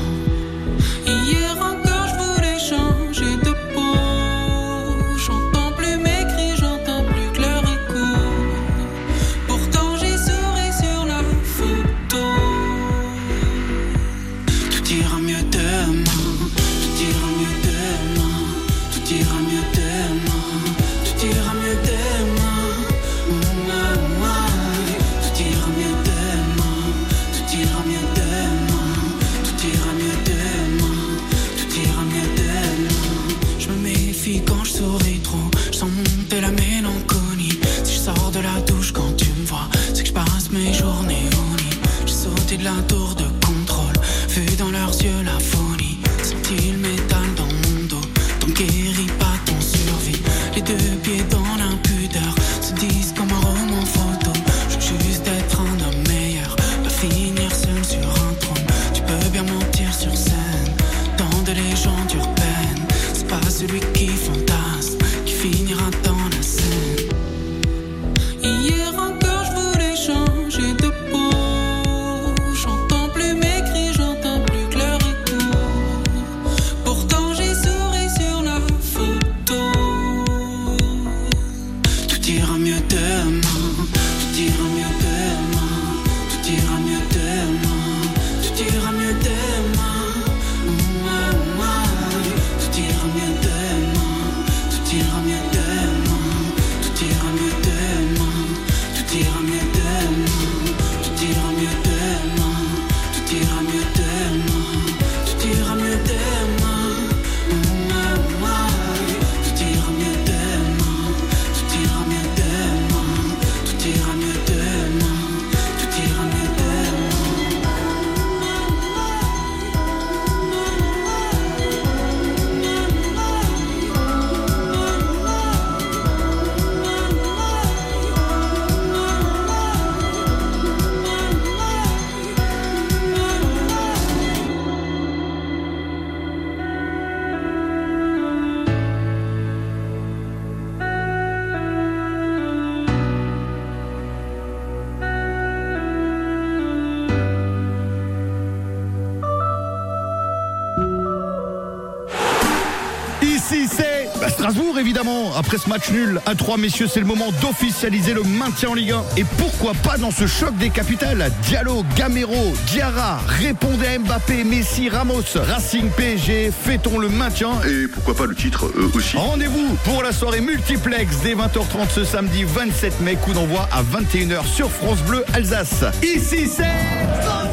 Après 155.57 155.65
ce 155.65 155.69
match 155.69 155.89
nul 155.89 156.21
à 156.27 156.35
3, 156.35 156.57
messieurs, 156.57 156.87
c'est 156.87 156.99
le 156.99 157.07
moment 157.07 157.31
d'officialiser 157.41 158.13
le 158.13 158.21
maintien 158.21 158.69
en 158.69 158.73
Ligue 158.75 158.91
1. 158.91 159.03
Et 159.17 159.23
pourquoi 159.39 159.73
pas 159.73 159.97
dans 159.97 160.11
ce 160.11 160.27
choc 160.27 160.55
des 160.57 160.69
capitales? 160.69 161.31
Diallo, 161.43 161.83
Gamero, 161.95 162.53
Diarra, 162.67 163.19
répondez 163.27 163.87
à 163.87 163.97
Mbappé, 163.97 164.43
Messi, 164.43 164.87
Ramos, 164.87 165.23
Racing 165.35 165.89
PSG, 165.89 166.51
fêtons 166.51 166.99
le 166.99 167.09
maintien. 167.09 167.49
Et 167.67 167.87
pourquoi 167.87 168.13
pas 168.13 168.27
le 168.27 168.35
titre 168.35 168.67
euh, 168.67 168.91
aussi. 168.93 169.17
Rendez-vous 169.17 169.75
pour 169.83 170.03
la 170.03 170.11
soirée 170.11 170.41
multiplex 170.41 171.17
dès 171.23 171.33
20h30 171.33 171.89
ce 171.95 172.03
samedi 172.03 172.43
27 172.43 173.01
mai, 173.01 173.15
coup 173.15 173.33
d'envoi 173.33 173.67
à 173.71 173.81
21h 173.81 174.45
sur 174.45 174.69
France 174.69 174.99
Bleu 175.07 175.25
Alsace. 175.33 175.85
Ici 176.03 176.47
c'est 176.55 176.65
Ah 176.65 177.49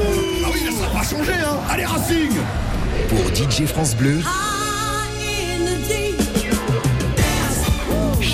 oui, 0.53 0.61
ça 0.79 0.99
va 0.99 1.03
changer, 1.03 1.41
hein. 1.41 1.57
Allez 1.71 1.87
Racing. 1.87 2.33
Pour 3.09 3.35
DJ 3.35 3.67
France 3.67 3.97
Bleu, 3.97 4.21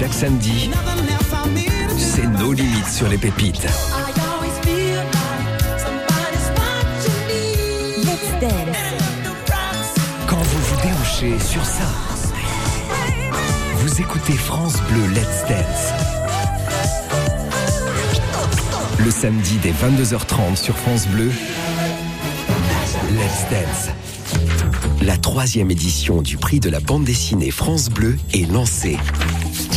chaque 0.00 0.14
samedi, 0.14 0.70
c'est 1.98 2.26
nos 2.26 2.54
limites 2.54 2.88
sur 2.88 3.06
les 3.06 3.18
pépites. 3.18 3.66
Quand 10.26 10.38
vous 10.38 10.58
vous 10.58 10.80
déhochez 10.80 11.38
sur 11.44 11.62
ça, 11.62 11.84
vous 13.76 14.00
écoutez 14.00 14.32
France 14.32 14.80
Bleu 14.88 15.06
Let's 15.08 15.44
Dance. 15.46 15.92
Le 19.04 19.10
samedi 19.10 19.58
dès 19.62 19.72
22h30 19.72 20.56
sur 20.56 20.78
France 20.78 21.08
Bleu, 21.08 21.30
Let's 23.10 23.44
Dance. 23.50 23.90
La 25.02 25.18
troisième 25.18 25.70
édition 25.70 26.22
du 26.22 26.38
prix 26.38 26.58
de 26.58 26.70
la 26.70 26.80
bande 26.80 27.04
dessinée 27.04 27.50
France 27.50 27.90
Bleu 27.90 28.18
est 28.32 28.50
lancée. 28.50 28.96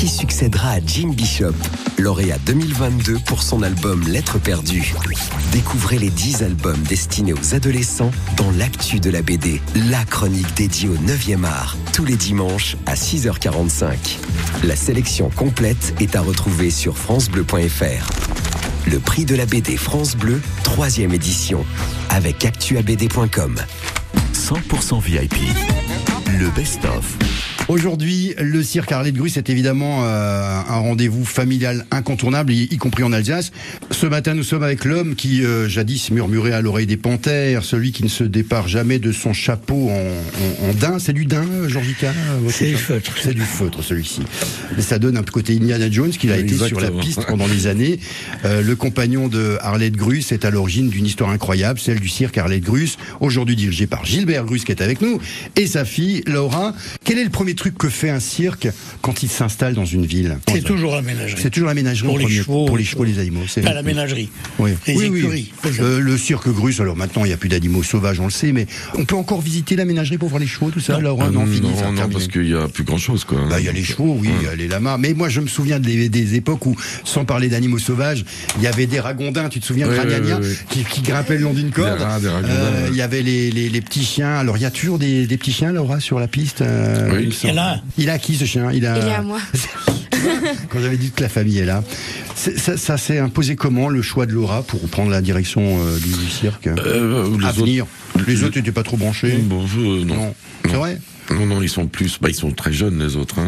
Qui 0.03 0.09
succédera 0.09 0.71
à 0.71 0.79
Jim 0.85 1.13
Bishop, 1.15 1.53
lauréat 1.97 2.37
2022 2.45 3.19
pour 3.25 3.41
son 3.41 3.63
album 3.63 4.05
Lettres 4.05 4.37
perdues. 4.37 4.93
Découvrez 5.53 5.97
les 5.97 6.09
10 6.09 6.43
albums 6.43 6.83
destinés 6.89 7.31
aux 7.31 7.55
adolescents 7.55 8.11
dans 8.35 8.51
l'actu 8.51 8.99
de 8.99 9.09
la 9.09 9.21
BD, 9.21 9.61
la 9.89 10.03
chronique 10.03 10.53
dédiée 10.57 10.89
au 10.89 10.95
9e 10.95 11.45
art, 11.45 11.77
tous 11.93 12.03
les 12.03 12.17
dimanches 12.17 12.75
à 12.85 12.95
6h45. 12.95 13.95
La 14.65 14.75
sélection 14.75 15.29
complète 15.29 15.95
est 16.01 16.17
à 16.17 16.21
retrouver 16.21 16.69
sur 16.69 16.97
francebleu.fr. 16.97 18.91
Le 18.91 18.99
prix 18.99 19.23
de 19.23 19.35
la 19.35 19.45
BD 19.45 19.77
France 19.77 20.17
Bleu, 20.17 20.41
troisième 20.65 21.13
édition, 21.13 21.65
avec 22.09 22.43
actuabd.com. 22.43 23.55
100% 24.33 25.01
VIP. 25.01 25.35
Le 26.27 26.49
best-of. 26.49 27.17
Aujourd'hui, 27.69 28.33
le 28.39 28.61
cirque 28.61 28.91
Arlette 28.91 29.15
Grus 29.15 29.37
est 29.37 29.49
évidemment 29.49 30.01
euh, 30.03 30.59
un 30.67 30.79
rendez-vous 30.79 31.23
familial 31.23 31.85
incontournable, 31.91 32.51
y, 32.51 32.63
y 32.63 32.77
compris 32.77 33.03
en 33.03 33.13
Alsace. 33.13 33.51
Ce 33.89 34.05
matin, 34.05 34.33
nous 34.33 34.43
sommes 34.43 34.63
avec 34.63 34.83
l'homme 34.83 35.15
qui 35.15 35.45
euh, 35.45 35.69
jadis 35.69 36.11
murmurait 36.11 36.51
à 36.51 36.59
l'oreille 36.59 36.87
des 36.87 36.97
panthères, 36.97 37.63
celui 37.63 37.93
qui 37.93 38.03
ne 38.03 38.09
se 38.09 38.25
dépare 38.25 38.67
jamais 38.67 38.99
de 38.99 39.13
son 39.13 39.31
chapeau 39.31 39.89
en, 39.89 40.65
en, 40.65 40.69
en 40.69 40.73
daim. 40.73 40.99
C'est 40.99 41.13
du 41.13 41.25
daim, 41.25 41.47
Georgica 41.67 42.13
C'est 42.49 42.67
du 42.67 42.75
feutre. 42.75 43.13
C'est 43.21 43.33
du 43.33 43.41
feutre, 43.41 43.81
celui-ci. 43.81 44.21
Mais 44.75 44.81
ça 44.83 44.99
donne 44.99 45.15
un 45.15 45.23
côté 45.23 45.55
Indiana 45.55 45.89
Jones 45.89 46.11
qu'il 46.11 46.33
a 46.33 46.37
été 46.37 46.57
sur 46.57 46.81
la 46.81 46.91
piste 46.91 47.25
pendant 47.27 47.47
des 47.47 47.67
années. 47.67 47.99
Euh, 48.43 48.61
le 48.61 48.75
compagnon 48.75 49.29
de 49.29 49.57
Arlette 49.61 49.95
Grus 49.95 50.33
est 50.33 50.43
à 50.43 50.51
l'origine 50.51 50.89
d'une 50.89 51.05
histoire 51.05 51.29
incroyable, 51.29 51.79
celle 51.79 52.01
du 52.01 52.09
cirque 52.09 52.37
Arlette 52.37 52.63
Grus, 52.63 52.97
aujourd'hui 53.21 53.55
dirigé 53.55 53.87
par 53.87 54.03
Gilbert 54.05 54.43
Grus 54.43 54.65
qui 54.65 54.73
est 54.73 54.81
avec 54.81 55.01
nous, 55.01 55.19
et 55.55 55.65
sa 55.65 55.85
fille 55.85 56.23
Laura. 56.27 56.75
Quel 57.05 57.17
est 57.17 57.23
le 57.23 57.29
premier 57.29 57.52
truc 57.55 57.77
que 57.77 57.89
fait 57.89 58.09
un 58.09 58.19
cirque 58.19 58.67
quand 59.01 59.23
il 59.23 59.29
s'installe 59.29 59.73
dans 59.73 59.85
une 59.85 60.05
ville 60.05 60.37
C'est 60.51 60.63
toujours 60.63 60.95
la 60.95 61.01
ménagerie. 61.01 61.41
C'est 61.41 61.49
toujours 61.49 61.67
la 61.69 61.73
ménagerie 61.75 62.07
Pour 62.07 62.15
en 62.15 62.19
les 62.19 62.29
chevaux, 62.29 62.65
pour 62.65 62.77
les 62.77 62.83
chevaux, 62.83 63.03
les 63.03 63.19
animaux. 63.19 63.43
c'est- 63.47 63.61
Pas 63.61 63.73
la 63.73 63.83
ménagerie. 63.83 64.29
Oui. 64.59 64.71
Les 64.87 64.95
oui, 64.95 65.09
oui. 65.09 65.19
écuries. 65.19 65.53
Euh, 65.79 65.99
le 65.99 66.17
cirque 66.17 66.49
Grus, 66.49 66.79
alors 66.79 66.95
maintenant 66.95 67.23
il 67.25 67.29
n'y 67.29 67.33
a 67.33 67.37
plus 67.37 67.49
d'animaux 67.49 67.83
sauvages, 67.83 68.19
on 68.19 68.25
le 68.25 68.31
sait, 68.31 68.51
mais 68.51 68.67
on 68.97 69.05
peut 69.05 69.15
encore 69.15 69.41
visiter 69.41 69.75
la 69.75 69.85
ménagerie 69.85 70.17
pour 70.17 70.29
voir 70.29 70.39
les 70.39 70.47
chevaux, 70.47 70.69
tout 70.71 70.79
ça, 70.79 70.99
Laura 70.99 71.25
Ah 71.27 71.31
Non, 71.31 71.41
non, 71.41 71.45
fini, 71.45 71.61
non, 71.61 71.69
non, 71.69 71.93
terminé. 71.93 72.07
parce 72.13 72.27
qu'il 72.27 72.43
n'y 72.43 72.53
a 72.53 72.67
plus 72.67 72.83
grand 72.83 72.97
chose, 72.97 73.23
quoi. 73.25 73.39
Bah, 73.49 73.59
il 73.59 73.65
y 73.65 73.69
a 73.69 73.71
les 73.71 73.83
chevaux, 73.83 74.17
oui, 74.19 74.29
il 74.41 74.45
y 74.45 74.47
a 74.49 74.55
les 74.55 74.67
lamas. 74.67 74.97
Mais 74.97 75.13
moi, 75.13 75.29
je 75.29 75.39
me 75.41 75.47
souviens 75.47 75.79
des, 75.79 76.09
des 76.09 76.35
époques 76.35 76.65
où, 76.65 76.75
sans 77.03 77.25
parler 77.25 77.47
d'animaux 77.49 77.77
sauvages, 77.79 78.25
il 78.57 78.63
y 78.63 78.67
avait 78.67 78.85
des 78.87 78.99
ragondins, 78.99 79.49
tu 79.49 79.59
te 79.59 79.65
souviens, 79.65 79.87
oui, 79.89 79.95
oui, 80.41 80.47
Qui, 80.69 80.83
qui 80.83 81.01
grimpaient 81.01 81.37
le 81.37 81.43
long 81.43 81.53
d'une 81.53 81.71
corde. 81.71 82.01
Euh. 82.01 82.87
Il 82.91 82.95
y 82.97 83.01
avait 83.01 83.21
les, 83.21 83.51
les, 83.51 83.69
les 83.69 83.81
petits 83.81 84.03
chiens. 84.03 84.35
Alors, 84.35 84.57
il 84.57 84.61
y 84.61 84.65
a 84.65 84.71
toujours 84.71 84.99
des, 84.99 85.25
des 85.27 85.37
petits 85.37 85.51
chiens, 85.53 85.71
Laura, 85.71 85.99
sur 85.99 86.19
la 86.19 86.27
piste. 86.27 86.61
euh, 86.61 87.09
Oui. 87.13 87.31
Il 87.43 87.57
a. 87.57 87.81
Il 87.97 88.09
a 88.09 88.19
qui, 88.19 88.35
ce 88.35 88.45
chien? 88.45 88.71
Il 88.71 88.85
a... 88.85 88.97
Il 88.99 89.07
est 89.07 89.13
à 89.13 89.21
moi. 89.21 89.39
Quand 90.69 90.79
j'avais 90.81 90.97
dit 90.97 91.11
que 91.11 91.21
la 91.21 91.29
famille 91.29 91.59
est 91.59 91.65
là. 91.65 91.83
Ça, 92.35 92.77
ça 92.77 92.97
s'est 92.97 93.19
imposé 93.19 93.55
comment, 93.55 93.89
le 93.89 94.01
choix 94.01 94.25
de 94.25 94.31
Laura, 94.33 94.63
pour 94.63 94.87
prendre 94.89 95.11
la 95.11 95.21
direction 95.21 95.61
euh, 95.79 95.97
du, 95.99 96.09
du 96.09 96.29
cirque? 96.29 96.67
Euh, 96.67 97.27
les 97.39 97.45
À 97.45 97.49
autres- 97.49 97.59
venir. 97.59 97.85
Les 98.27 98.43
autres 98.43 98.57
n'étaient 98.57 98.71
pas 98.71 98.83
trop 98.83 98.97
branchés. 98.97 99.37
Bon, 99.43 99.63
euh, 99.77 100.03
non. 100.05 100.15
Non. 100.15 100.35
C'est 100.65 100.75
vrai? 100.75 100.99
Non, 101.31 101.45
non, 101.45 101.61
ils 101.61 101.69
sont 101.69 101.87
plus, 101.87 102.17
bah, 102.21 102.29
ils 102.29 102.35
sont 102.35 102.51
très 102.51 102.73
jeunes 102.73 102.99
les 102.99 103.15
autres, 103.15 103.39
hein. 103.39 103.47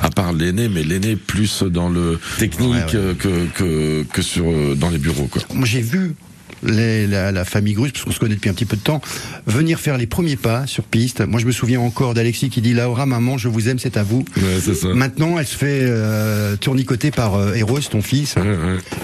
à 0.00 0.08
part 0.08 0.32
l'aîné, 0.32 0.68
mais 0.68 0.84
l'aîné 0.84 1.16
plus 1.16 1.62
dans 1.64 1.88
le 1.88 2.20
technique 2.38 2.70
Ouais, 2.70 2.76
ouais. 2.76 2.94
euh, 2.94 3.14
que 3.14 3.46
que 3.54 4.02
que 4.12 4.22
sur 4.22 4.44
euh, 4.48 4.74
dans 4.76 4.88
les 4.88 4.98
bureaux, 4.98 5.26
quoi. 5.26 5.42
Moi, 5.52 5.66
j'ai 5.66 5.80
vu 5.80 6.14
les- 6.62 7.06
la, 7.06 7.32
la 7.32 7.44
famille 7.44 7.74
Grus, 7.74 7.92
parce 7.92 8.04
qu'on 8.04 8.12
se 8.12 8.18
connaît 8.18 8.34
depuis 8.34 8.50
un 8.50 8.54
petit 8.54 8.64
peu 8.64 8.76
de 8.76 8.82
temps, 8.82 9.00
venir 9.46 9.78
faire 9.80 9.96
les 9.98 10.06
premiers 10.06 10.36
pas 10.36 10.66
sur 10.66 10.84
piste. 10.84 11.20
Moi, 11.26 11.40
je 11.40 11.46
me 11.46 11.52
souviens 11.52 11.80
encore 11.80 12.14
d'Alexis 12.14 12.50
qui 12.50 12.60
dit 12.60 12.74
Laura, 12.74 13.06
maman, 13.06 13.38
je 13.38 13.48
vous 13.48 13.68
aime, 13.68 13.78
c'est 13.78 13.96
à 13.96 14.02
vous. 14.02 14.24
Ouais, 14.36 14.42
c'est 14.62 14.74
ça. 14.74 14.88
Maintenant, 14.88 15.38
elle 15.38 15.46
se 15.46 15.56
fait 15.56 15.80
euh, 15.82 16.56
tournicoter 16.56 17.10
par 17.10 17.34
euh, 17.36 17.54
Eros, 17.54 17.78
ton 17.90 18.02
fils. 18.02 18.34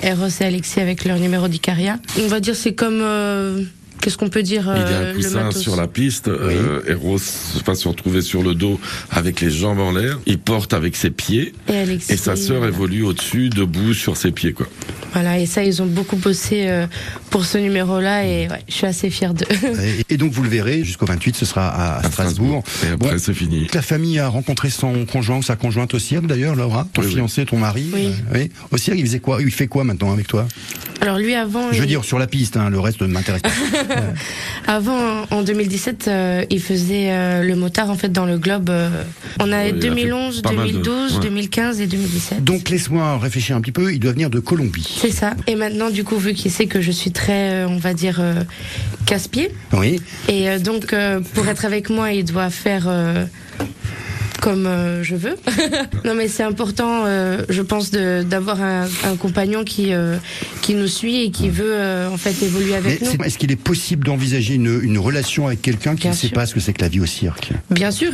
Eros 0.02 0.28
et 0.40 0.44
Alexis 0.44 0.80
avec 0.80 1.04
leur 1.04 1.18
numéro 1.18 1.48
d'Icaria. 1.48 1.98
On 2.22 2.26
va 2.28 2.40
dire 2.40 2.54
c'est 2.56 2.74
comme 2.74 3.00
euh, 3.00 3.62
qu'est-ce 4.00 4.18
qu'on 4.18 4.28
peut 4.28 4.42
dire 4.42 4.62
Il 4.74 4.80
y 4.80 4.84
a 4.84 4.86
euh, 4.86 5.10
un 5.10 5.12
le 5.12 5.16
coussin 5.16 5.42
matos. 5.44 5.62
sur 5.62 5.76
la 5.76 5.86
piste. 5.86 6.28
Euh, 6.28 6.80
Eros 6.86 7.18
va 7.66 7.74
se 7.74 7.88
retrouver 7.88 8.20
sur 8.22 8.42
le 8.42 8.54
dos 8.54 8.78
avec 9.10 9.40
les 9.40 9.50
jambes 9.50 9.78
en 9.80 9.92
l'air. 9.92 10.18
Il 10.26 10.38
porte 10.38 10.74
avec 10.74 10.96
ses 10.96 11.10
pieds. 11.10 11.52
Et 11.68 11.76
Alexis, 11.78 12.12
Et 12.12 12.16
sa 12.16 12.36
sœur 12.36 12.58
voilà. 12.58 12.72
évolue 12.72 13.02
au-dessus, 13.02 13.48
debout 13.50 13.94
sur 13.94 14.16
ses 14.16 14.30
pieds, 14.32 14.52
quoi. 14.52 14.66
Voilà, 15.14 15.38
et 15.38 15.46
ça, 15.46 15.64
ils 15.64 15.81
ont 15.81 15.87
beaucoup 15.87 16.16
bossé 16.16 16.64
euh, 16.66 16.87
pour 17.31 17.44
ce 17.44 17.57
numéro-là 17.59 18.24
et 18.27 18.48
ouais, 18.48 18.62
je 18.68 18.74
suis 18.74 18.87
assez 18.87 19.11
fière 19.11 19.33
d'eux. 19.33 19.46
Et, 20.11 20.16
donc, 20.16 20.33
vous 20.33 20.42
le 20.42 20.48
verrez, 20.48 20.85
jusqu'au 20.85 21.07
28, 21.07 21.37
ce 21.37 21.46
sera 21.46 21.68
à, 21.68 21.98
à 22.05 22.11
Strasbourg. 22.11 22.62
Et 22.85 22.88
après, 22.92 23.11
Bon, 23.12 23.18
c'est 23.18 23.33
fini. 23.35 23.66
La 23.72 23.83
famille 23.83 24.18
a 24.18 24.29
rencontré 24.29 24.70
son 24.70 25.07
conjoint 25.07 25.37
ou 25.38 25.42
sa 25.42 25.57
conjointe 25.57 25.94
au 25.94 25.98
d'ailleurs, 26.27 26.55
Laura 26.57 26.87
Ton 26.92 27.03
Oui, 27.03 27.09
oui. 27.09 27.14
fiancé, 27.14 27.44
ton 27.46 27.59
mari 27.59 27.87
Oui. 27.94 28.07
euh, 28.09 28.35
oui. 28.35 28.50
Au 28.70 28.77
cirque, 28.77 28.98
il 28.98 29.07
faisait 29.07 29.20
quoi 29.20 29.38
Il 29.40 29.50
fait 29.50 29.66
quoi 29.68 29.85
maintenant 29.85 30.12
avec 30.12 30.27
toi? 30.27 30.46
Alors 31.00 31.18
lui, 31.18 31.35
avant, 31.35 31.70
Je 31.72 31.79
veux 31.79 31.85
il- 31.85 31.88
dire, 31.88 32.05
sur 32.05 32.18
la 32.18 32.27
piste, 32.27 32.57
hein, 32.57 32.70
le 32.70 32.81
reste 32.81 33.00
ne 33.03 33.07
m'intéresse 33.09 33.42
pas. 33.42 33.50
avant 34.66 35.27
en 35.31 35.42
2017, 35.42 36.09
euh, 36.09 36.44
il 36.50 36.61
faisait 36.61 37.11
euh, 37.11 37.42
le 37.42 37.57
motard 37.57 37.90
en 37.90 37.96
fait 37.96 38.11
dans 38.11 38.24
le 38.27 38.38
globe. 38.38 38.70
euh, 38.70 38.88
on 39.40 39.53
a 39.53 39.64
Ouais, 39.64 39.70
il 39.70 39.77
a 39.77 39.81
fait 39.81 39.88
2011, 39.88 40.42
pas 40.42 40.53
mal 40.53 40.66
de- 40.68 40.72
2012, 40.72 41.14
ouais. 41.16 41.20
2015 41.20 41.81
et 41.81 41.87
2017. 41.87 42.44
Donc, 42.44 42.68
laisse-moi 42.68 43.18
réfléchir 43.18 43.57
un 43.57 43.61
petit 43.61 43.72
peu, 43.72 43.92
il 43.92 43.98
doit 44.00 44.12
venir 44.12 44.31
de 44.31 44.40
Colombie. 44.40 45.00
C'est 45.04 45.10
ça. 45.10 45.34
Et 45.46 45.54
maintenant, 45.54 45.90
du 45.90 46.02
coup, 46.02 46.16
vu 46.16 46.32
qu'il 46.32 46.50
sait 46.50 46.64
que 46.66 46.80
je 46.80 46.90
suis 46.90 47.10
très, 47.12 47.50
euh, 47.50 47.68
on 47.68 47.76
va 47.76 47.92
dire, 47.92 48.20
euh, 48.20 48.42
casse-pied, 49.04 49.50
Oui. 49.74 50.00
et 50.28 50.48
euh, 50.48 50.58
donc 50.58 50.94
pour 51.34 51.46
être 51.46 51.66
avec 51.66 51.90
moi, 51.90 52.12
il 52.12 52.24
doit 52.24 52.48
faire 52.48 52.88
comme 54.44 54.66
euh, 54.66 55.02
je 55.02 55.16
veux. 55.16 55.37
non, 56.04 56.14
mais 56.14 56.28
c'est 56.28 56.42
important, 56.42 57.04
euh, 57.07 57.42
je 57.48 57.62
pense, 57.62 57.90
d'avoir 57.90 58.61
un, 58.62 58.85
un 59.04 59.16
compagnon 59.16 59.64
qui 59.64 59.94
euh, 59.94 60.16
qui 60.61 60.74
nous 60.74 60.87
suit 60.87 61.22
et 61.22 61.30
qui 61.30 61.48
veut 61.48 61.64
euh, 61.72 62.11
en 62.11 62.18
fait 62.18 62.42
évoluer 62.44 62.72
Mais 62.72 62.76
avec 62.76 63.00
nous. 63.00 63.11
c'est- 63.11 63.26
est-ce 63.26 63.38
qu'il 63.38 63.50
est 63.50 63.57
possible 63.57 64.04
d'envisager 64.04 64.54
une, 64.57 64.80
une 64.83 64.98
relation 64.98 65.46
avec 65.46 65.62
quelqu'un 65.62 65.96
qui 65.96 66.09
ne 66.09 66.12
sait 66.12 66.28
pas 66.28 66.44
ce 66.44 66.52
que 66.52 66.61
c'est 66.61 66.74
que 66.74 66.83
la 66.83 66.88
vie 66.88 67.00
au 67.00 67.07
cirque? 67.07 67.52
Bien 67.70 67.90
sûr, 67.90 68.12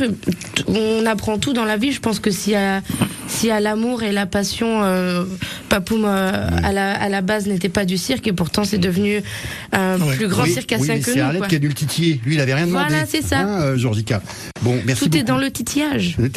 on 0.67 1.05
apprend 1.05 1.37
tout 1.37 1.51
dans 1.51 1.65
la 1.65 1.75
vie. 1.75 1.91
Je 1.91 1.99
pense 1.99 2.21
que 2.21 2.31
s'il 2.31 2.53
y 2.53 2.55
a, 2.55 2.81
s'il 3.27 3.49
y 3.49 3.51
a 3.51 3.59
l'amour 3.59 4.03
et 4.03 4.13
la 4.13 4.25
passion, 4.25 4.83
euh, 4.83 5.25
Papoum 5.67 6.05
euh, 6.05 6.47
à, 6.63 6.71
la, 6.71 6.93
à 6.93 7.09
la 7.09 7.21
base 7.21 7.47
n'était 7.47 7.67
pas 7.67 7.83
du 7.83 7.97
cirque 7.97 8.25
et 8.27 8.33
pourtant 8.33 8.63
c'est 8.63 8.77
devenu 8.77 9.21
un 9.73 9.97
plus 10.15 10.29
grand 10.29 10.43
oui, 10.43 10.51
circassien 10.53 10.93
oui, 10.95 11.01
que 11.01 11.11
c'est 11.11 11.17
nous. 11.19 11.23
Arlette 11.25 11.39
quoi. 11.39 11.47
qui 11.49 11.55
a 11.55 11.59
dû 11.59 11.67
le 11.67 11.73
titiller. 11.73 12.21
Lui, 12.25 12.35
il 12.35 12.39
avait 12.39 12.53
rien 12.53 12.67
demandé. 12.67 12.85
Voilà, 12.89 13.05
c'est 13.05 13.21
ça. 13.21 13.39
Hein, 13.39 13.61
euh, 13.63 13.77
Georgica. 13.77 14.21
Bon, 14.61 14.79
merci 14.85 15.09
Tout 15.09 15.17
est 15.17 15.23
dans 15.23 15.37
le 15.37 15.51
titillage. 15.51 16.15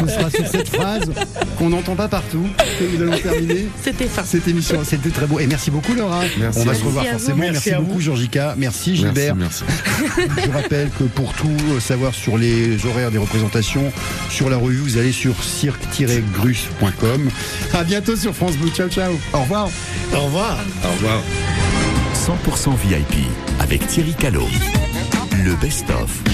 Ce 0.00 0.06
sera 0.08 0.30
sur 0.30 0.46
cette 0.46 0.68
phrase 0.68 1.10
qu'on 1.58 1.68
n'entend 1.70 1.94
pas 1.94 2.08
partout 2.08 2.46
que 2.78 2.84
nous 2.84 3.02
allons 3.02 3.18
terminer 3.18 3.68
C'était 3.82 4.06
fin. 4.06 4.24
cette 4.24 4.48
émission. 4.48 4.80
C'était 4.84 5.10
très 5.10 5.26
beau. 5.26 5.38
Et 5.38 5.46
merci 5.46 5.70
beaucoup, 5.70 5.94
Laura. 5.94 6.22
Merci. 6.38 6.60
On 6.60 6.64
va 6.64 6.74
se 6.74 6.84
revoir 6.84 7.06
forcément. 7.06 7.38
Merci, 7.38 7.70
beaucoup. 7.78 8.00
Georgica. 8.00 8.54
Merci, 8.56 8.96
Gilbert. 8.96 9.36
Merci, 9.36 9.64
Je 10.44 10.50
rappelle 10.50 10.90
que 10.98 11.04
pour 11.04 11.32
tout 11.34 11.80
savoir 11.80 12.14
sur 12.14 12.36
les 12.36 12.84
horaires 12.86 13.10
des 13.10 13.18
représentations, 13.18 13.92
sur 14.28 14.50
la 14.50 14.56
revue, 14.56 14.78
vous 14.78 14.98
allez 14.98 15.12
sur 15.12 15.34
cirque-grus.com. 15.42 17.30
À 17.72 17.84
bientôt 17.84 18.16
sur 18.16 18.34
France 18.34 18.56
Bleu. 18.56 18.70
Ciao, 18.70 18.88
ciao. 18.88 19.12
Au 19.32 19.40
revoir. 19.40 19.68
Au 20.14 20.20
revoir. 20.24 20.58
Au 20.84 20.90
revoir. 20.92 21.22
100% 22.14 22.76
VIP 22.86 23.26
avec 23.60 23.86
Thierry 23.86 24.14
Callot. 24.14 24.48
Le 25.44 25.54
best-of. 25.56 26.33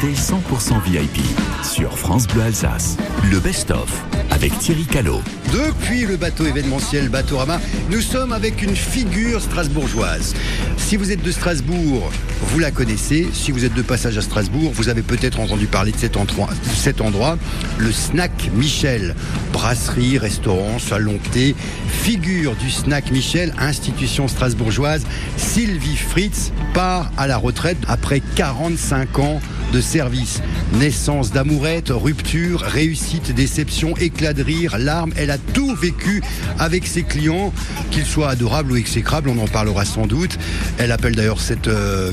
Vous 0.00 0.06
écoutez 0.06 0.20
100% 0.20 0.82
VIP 0.84 1.18
sur 1.62 1.98
France 1.98 2.26
Bleu 2.26 2.42
Alsace. 2.42 2.96
Le 3.30 3.38
best-of 3.38 4.04
avec 4.30 4.56
Thierry 4.58 4.84
Callot. 4.84 5.20
Depuis 5.52 6.06
le 6.06 6.16
bateau 6.16 6.46
événementiel 6.46 7.08
Batorama, 7.08 7.60
nous 7.90 8.00
sommes 8.00 8.32
avec 8.32 8.62
une 8.62 8.76
figure 8.76 9.40
strasbourgeoise. 9.40 10.34
Si 10.76 10.96
vous 10.96 11.12
êtes 11.12 11.22
de 11.22 11.30
Strasbourg, 11.30 12.10
vous 12.42 12.58
la 12.58 12.70
connaissez. 12.70 13.28
Si 13.32 13.52
vous 13.52 13.64
êtes 13.64 13.74
de 13.74 13.82
passage 13.82 14.16
à 14.18 14.22
Strasbourg, 14.22 14.72
vous 14.74 14.88
avez 14.88 15.02
peut-être 15.02 15.40
entendu 15.40 15.66
parler 15.66 15.92
de 15.92 15.98
cet 15.98 17.00
endroit, 17.00 17.38
le 17.78 17.92
Snack 17.92 18.50
Michel. 18.54 19.14
Brasserie, 19.52 20.18
restaurant, 20.18 20.78
salon 20.78 21.18
thé. 21.32 21.54
Figure 21.88 22.56
du 22.56 22.70
Snack 22.70 23.10
Michel, 23.10 23.54
institution 23.58 24.28
strasbourgeoise, 24.28 25.04
Sylvie 25.36 25.96
Fritz 25.96 26.52
part 26.72 27.10
à 27.16 27.26
la 27.26 27.36
retraite 27.36 27.78
après 27.88 28.20
45 28.36 29.18
ans 29.18 29.40
de 29.72 29.80
service. 29.80 30.42
Naissance 30.74 31.30
d'amourette, 31.32 31.90
rupture, 31.90 32.60
réussite, 32.60 33.34
déception, 33.34 33.96
éclat 33.96 34.32
de 34.32 34.42
rire, 34.42 34.78
larmes. 34.78 35.12
Elle 35.16 35.30
a 35.30 35.38
tout 35.38 35.74
vécu 35.74 36.22
avec 36.58 36.86
ses 36.86 37.02
clients, 37.02 37.52
qu'ils 37.90 38.06
soient 38.06 38.30
adorables 38.30 38.72
ou 38.72 38.76
exécrables, 38.76 39.28
on 39.28 39.38
en 39.38 39.48
parlera 39.48 39.84
sans 39.84 40.06
doute. 40.06 40.38
Elle 40.78 40.92
appelle 40.92 41.14
d'ailleurs 41.14 41.40
cette 41.40 41.68
euh, 41.68 42.12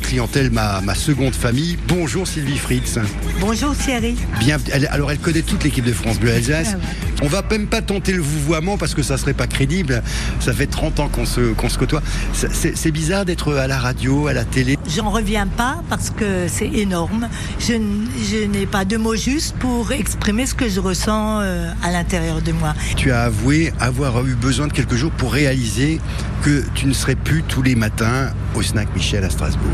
ma, 0.52 0.82
ma 0.82 0.96
seconde 0.96 1.36
famille. 1.36 1.78
Bonjour 1.88 2.28
Sylvie 2.28 2.58
Fritz. 2.58 2.98
Bonjour 3.40 3.76
Thierry. 3.78 4.16
Bien, 4.40 4.58
elle- 4.74 4.88
alors 4.88 5.12
elle 5.12 5.20
connaît 5.20 5.44
toute 5.44 5.64
l'équipe 5.64 5.86
de 5.86 5.94
France 5.94 6.20
Bleu 6.20 6.32
Alsace. 6.34 6.70
Ah 6.74 6.78
ouais. 6.78 6.84
On 7.24 7.28
va 7.28 7.44
même 7.50 7.68
pas 7.68 7.82
tenter 7.82 8.14
le 8.14 8.22
vouvoiement 8.22 8.78
parce 8.78 8.94
que 8.96 9.04
ça 9.04 9.18
serait 9.18 9.34
pas 9.34 9.48
crédible. 9.48 10.02
Ça 10.40 10.54
fait 10.54 10.66
30 10.68 11.00
ans 11.00 11.08
qu'on 11.08 11.26
se, 11.26 11.54
qu'on 11.54 11.70
se 11.70 11.78
côtoie. 11.78 12.02
C'est- 12.34 12.88
bizarre 12.92 13.26
d'être 13.26 13.54
à 13.54 13.68
la 13.68 13.78
radio, 13.78 14.28
à 14.28 14.34
la 14.34 14.44
télé. 14.46 14.78
J'en 14.96 15.12
reviens 15.12 15.46
pas 15.46 15.84
parce 15.90 16.10
que 16.10 16.48
c'est 16.48 16.68
énorme. 16.74 17.28
Je, 17.60 17.74
je 17.74 18.46
n'ai 18.48 18.66
pas 18.66 18.86
de 18.86 18.98
mots 18.98 19.16
justes 19.16 19.56
pour 19.60 19.92
exprimer 19.92 20.46
ce 20.46 20.54
que 20.56 20.68
je 20.70 20.80
ressens 20.80 21.42
euh, 21.42 21.70
à 21.84 21.92
l'intérieur 21.92 22.42
de 22.42 22.54
moi. 22.54 22.74
Tu 22.96 23.12
as 23.12 23.24
avoué 23.24 23.72
avoir 23.80 24.26
eu 24.26 24.34
besoin 24.36 24.68
de 24.68 24.74
quelques 24.74 24.96
jours 24.96 25.12
pour 25.12 25.34
réaliser 25.34 26.00
que 26.44 26.64
tu 26.74 26.88
ne 26.88 26.94
serais 26.94 27.16
plus 27.16 27.44
tous 27.44 27.62
les 27.62 27.76
matins 27.76 28.32
au 28.56 28.62
snack 28.64 28.88
Michel 28.96 29.24
à 29.26 29.30
Strasbourg. 29.30 29.68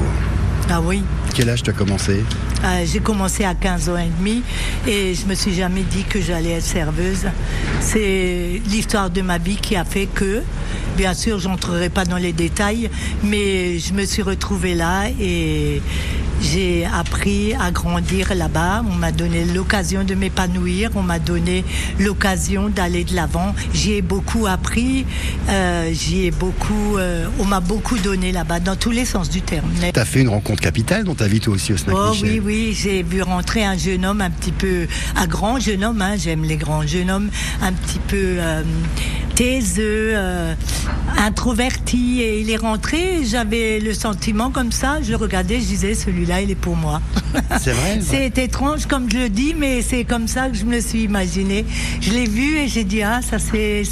Ah 0.70 0.82
oui. 0.82 1.04
Quel 1.36 1.50
âge 1.50 1.64
tu 1.64 1.70
as 1.70 1.74
commencé 1.74 2.24
Euh, 2.64 2.86
j'ai 2.86 3.00
commencé 3.00 3.44
à 3.44 3.54
15 3.54 3.90
ans 3.90 3.98
et 3.98 4.10
demi 4.18 4.42
et 4.88 5.14
je 5.14 5.26
me 5.26 5.36
suis 5.36 5.54
jamais 5.54 5.82
dit 5.82 6.04
que 6.04 6.22
j'allais 6.22 6.52
être 6.52 6.64
serveuse. 6.64 7.26
C'est 7.82 8.62
l'histoire 8.70 9.10
de 9.10 9.22
ma 9.22 9.38
vie 9.38 9.58
qui 9.58 9.76
a 9.76 9.84
fait 9.86 10.08
que, 10.08 10.42
bien 10.98 11.14
sûr, 11.14 11.40
j'entrerai 11.40 11.90
pas 11.90 12.06
dans 12.06 12.18
les 12.18 12.34
détails, 12.34 12.90
mais 13.24 13.78
je 13.80 13.94
me 13.94 14.06
suis 14.06 14.22
retrouvée 14.22 14.74
là 14.74 15.10
et, 15.20 15.82
J'ai 16.42 16.86
appris 16.86 17.54
à 17.54 17.72
grandir 17.72 18.34
là-bas. 18.36 18.84
On 18.90 18.96
m'a 18.96 19.12
donné 19.12 19.46
l'occasion 19.46 20.04
de 20.04 20.14
m'épanouir. 20.14 20.92
On 20.96 21.02
m'a 21.02 21.20
donné 21.20 21.64
l'occasion 22.00 22.70
d'aller 22.70 23.04
de 23.06 23.16
l'avant. 23.16 23.56
J'y 23.74 23.94
ai 23.94 24.02
beaucoup 24.02 24.46
appris. 24.46 25.06
Euh, 25.50 25.92
j'y 25.94 26.26
ai 26.26 26.32
beaucoup. 26.32 26.98
euh, 26.98 27.28
on 27.40 27.46
m'a 27.46 27.60
beaucoup 27.62 27.98
donné 27.98 28.32
là-bas 28.32 28.60
dans 28.60 28.76
tous 28.76 28.92
les 28.92 29.06
sens 29.06 29.30
du 29.30 29.42
terme. 29.42 29.70
Tu 29.94 30.00
as 30.00 30.06
fait 30.06 30.22
une 30.22 30.30
rencontre 30.30 30.62
capitale 30.62 31.04
dans 31.06 31.16
ta 31.16 31.28
vie 31.28 31.40
toi 31.40 31.54
aussi 31.54 31.72
au 31.74 31.78
Snack 31.78 31.96
Oh 31.98 32.12
Michel. 32.12 32.30
oui, 32.30 32.42
oui, 32.44 32.78
j'ai 32.78 33.04
vu 33.04 33.22
rentrer 33.22 33.64
un 33.64 33.78
jeune 33.78 34.06
homme 34.06 34.22
un 34.22 34.30
petit 34.30 34.52
peu, 34.52 34.88
un 35.16 35.28
grand 35.28 35.60
jeune 35.60 35.84
homme, 35.84 36.02
hein, 36.02 36.16
j'aime 36.18 36.44
les 36.44 36.58
grands 36.58 36.86
jeunes 36.86 37.10
hommes, 37.12 37.30
un 37.62 37.72
petit 37.74 38.00
peu 38.08 38.18
euh, 38.40 38.64
taiseux, 39.36 40.12
euh, 40.16 40.54
introverti, 41.18 42.22
et 42.22 42.40
il 42.42 42.50
est 42.50 42.58
rentré, 42.58 43.24
j'avais 43.26 43.80
le 43.80 43.94
sentiment 43.94 44.50
comme 44.52 44.72
ça, 44.72 45.00
je 45.02 45.14
regardais, 45.14 45.60
je 45.60 45.66
disais, 45.66 45.94
celui-là, 46.24 46.42
il 46.42 46.52
est 46.52 46.56
pour 46.56 46.76
moi. 46.76 47.02
C'est 47.60 47.72
vrai 47.74 48.00
C'est 48.02 48.38
étrange 48.38 48.86
comme 48.86 49.10
je 49.12 49.18
le 49.18 49.30
dis, 49.30 49.54
mais 49.58 49.82
c'est 49.82 50.04
comme 50.06 50.28
ça 50.28 50.50
que 50.50 50.56
je 50.56 50.66
me 50.66 50.74
le 50.76 50.82
suis 50.82 51.04
imaginé. 51.04 51.66
Je 52.02 52.12
l'ai 52.12 52.26
vu 52.28 52.58
et 52.58 52.68
j'ai 52.68 52.84
dit, 52.84 53.02
ah, 53.04 53.22
ça 53.28 53.38
c'est, 53.40 53.84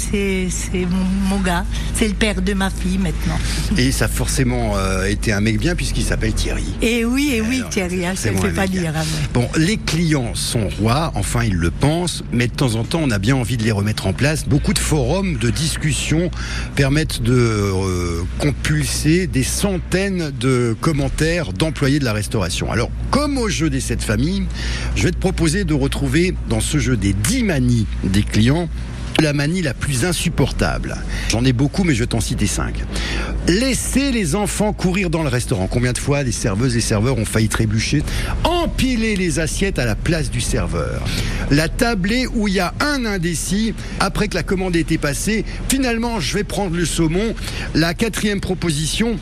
mon, 0.74 1.04
mon 1.36 1.40
gars, 1.40 1.64
c'est 1.94 2.06
le 2.08 2.14
père 2.14 2.40
de 2.40 2.54
ma 2.54 2.70
fille 2.70 2.98
maintenant. 2.98 3.38
Et 3.76 3.90
ça 3.92 4.06
a 4.06 4.08
forcément 4.08 4.76
euh, 4.76 5.04
été 5.06 5.32
un 5.32 5.40
mec 5.40 5.58
bien 5.58 5.74
puisqu'il 5.74 6.04
s'appelle 6.04 6.32
Thierry. 6.32 6.64
Et 6.80 7.04
oui, 7.04 7.32
et 7.34 7.40
oui, 7.40 7.62
Thierry, 7.70 8.06
hein, 8.06 8.12
je 8.14 8.20
c'est 8.20 8.30
ne 8.32 8.38
un 8.46 8.50
pas 8.52 8.66
dire. 8.66 8.92
hein, 8.96 9.02
Bon, 9.34 9.48
les 9.56 9.76
clients 9.76 10.34
sont 10.34 10.68
rois, 10.80 11.12
enfin 11.14 11.42
ils 11.44 11.54
le 11.54 11.70
pensent, 11.70 12.22
mais 12.32 12.46
de 12.46 12.52
temps 12.54 12.74
en 12.76 12.84
temps 12.84 13.00
on 13.02 13.10
a 13.10 13.18
bien 13.18 13.36
envie 13.36 13.56
de 13.56 13.64
les 13.64 13.72
remettre 13.72 14.06
en 14.06 14.12
place. 14.12 14.46
Beaucoup 14.46 14.72
de 14.72 14.78
forums 14.78 15.36
de 15.38 15.50
discussion 15.50 16.30
permettent 16.76 17.22
de 17.22 17.32
euh, 17.34 18.22
compulser 18.38 19.26
des 19.26 19.42
centaines 19.42 20.30
de 20.40 20.76
commentaires 20.80 21.52
d'employés 21.52 21.98
de 21.98 22.04
la 22.04 22.12
Alors, 22.70 22.90
comme 23.10 23.38
au 23.38 23.48
jeu 23.48 23.70
des 23.70 23.80
sept 23.80 24.02
familles, 24.02 24.44
je 24.96 25.04
vais 25.04 25.10
te 25.10 25.16
proposer 25.16 25.64
de 25.64 25.74
retrouver 25.74 26.34
dans 26.48 26.60
ce 26.60 26.78
jeu 26.78 26.96
des 26.96 27.12
10 27.12 27.44
manies 27.44 27.86
des 28.04 28.22
clients 28.22 28.68
la 29.22 29.32
manie 29.32 29.62
la 29.62 29.72
plus 29.72 30.04
insupportable. 30.04 30.96
J'en 31.30 31.44
ai 31.44 31.52
beaucoup, 31.52 31.84
mais 31.84 31.94
je 31.94 32.00
vais 32.00 32.06
t'en 32.06 32.20
citer 32.20 32.46
5. 32.46 32.82
Laisser 33.46 34.10
les 34.10 34.34
enfants 34.34 34.72
courir 34.72 35.10
dans 35.10 35.22
le 35.22 35.28
restaurant. 35.28 35.68
Combien 35.68 35.92
de 35.92 35.98
fois 35.98 36.22
les 36.22 36.32
serveuses 36.32 36.76
et 36.76 36.80
serveurs 36.80 37.18
ont 37.18 37.24
failli 37.24 37.48
trébucher 37.48 38.02
Empiler 38.44 39.14
les 39.14 39.38
assiettes 39.38 39.78
à 39.78 39.84
la 39.84 39.94
place 39.94 40.30
du 40.30 40.40
serveur. 40.40 41.02
La 41.50 41.68
tablée 41.68 42.26
où 42.34 42.48
il 42.48 42.54
y 42.54 42.60
a 42.60 42.74
un 42.80 43.04
indécis, 43.04 43.74
après 44.00 44.28
que 44.28 44.34
la 44.34 44.42
commande 44.42 44.74
ait 44.74 44.80
été 44.80 44.98
passée, 44.98 45.44
finalement 45.68 46.18
je 46.18 46.34
vais 46.34 46.44
prendre 46.44 46.76
le 46.76 46.84
saumon. 46.84 47.34
La 47.74 47.94
quatrième 47.94 48.40
proposition, 48.40 49.18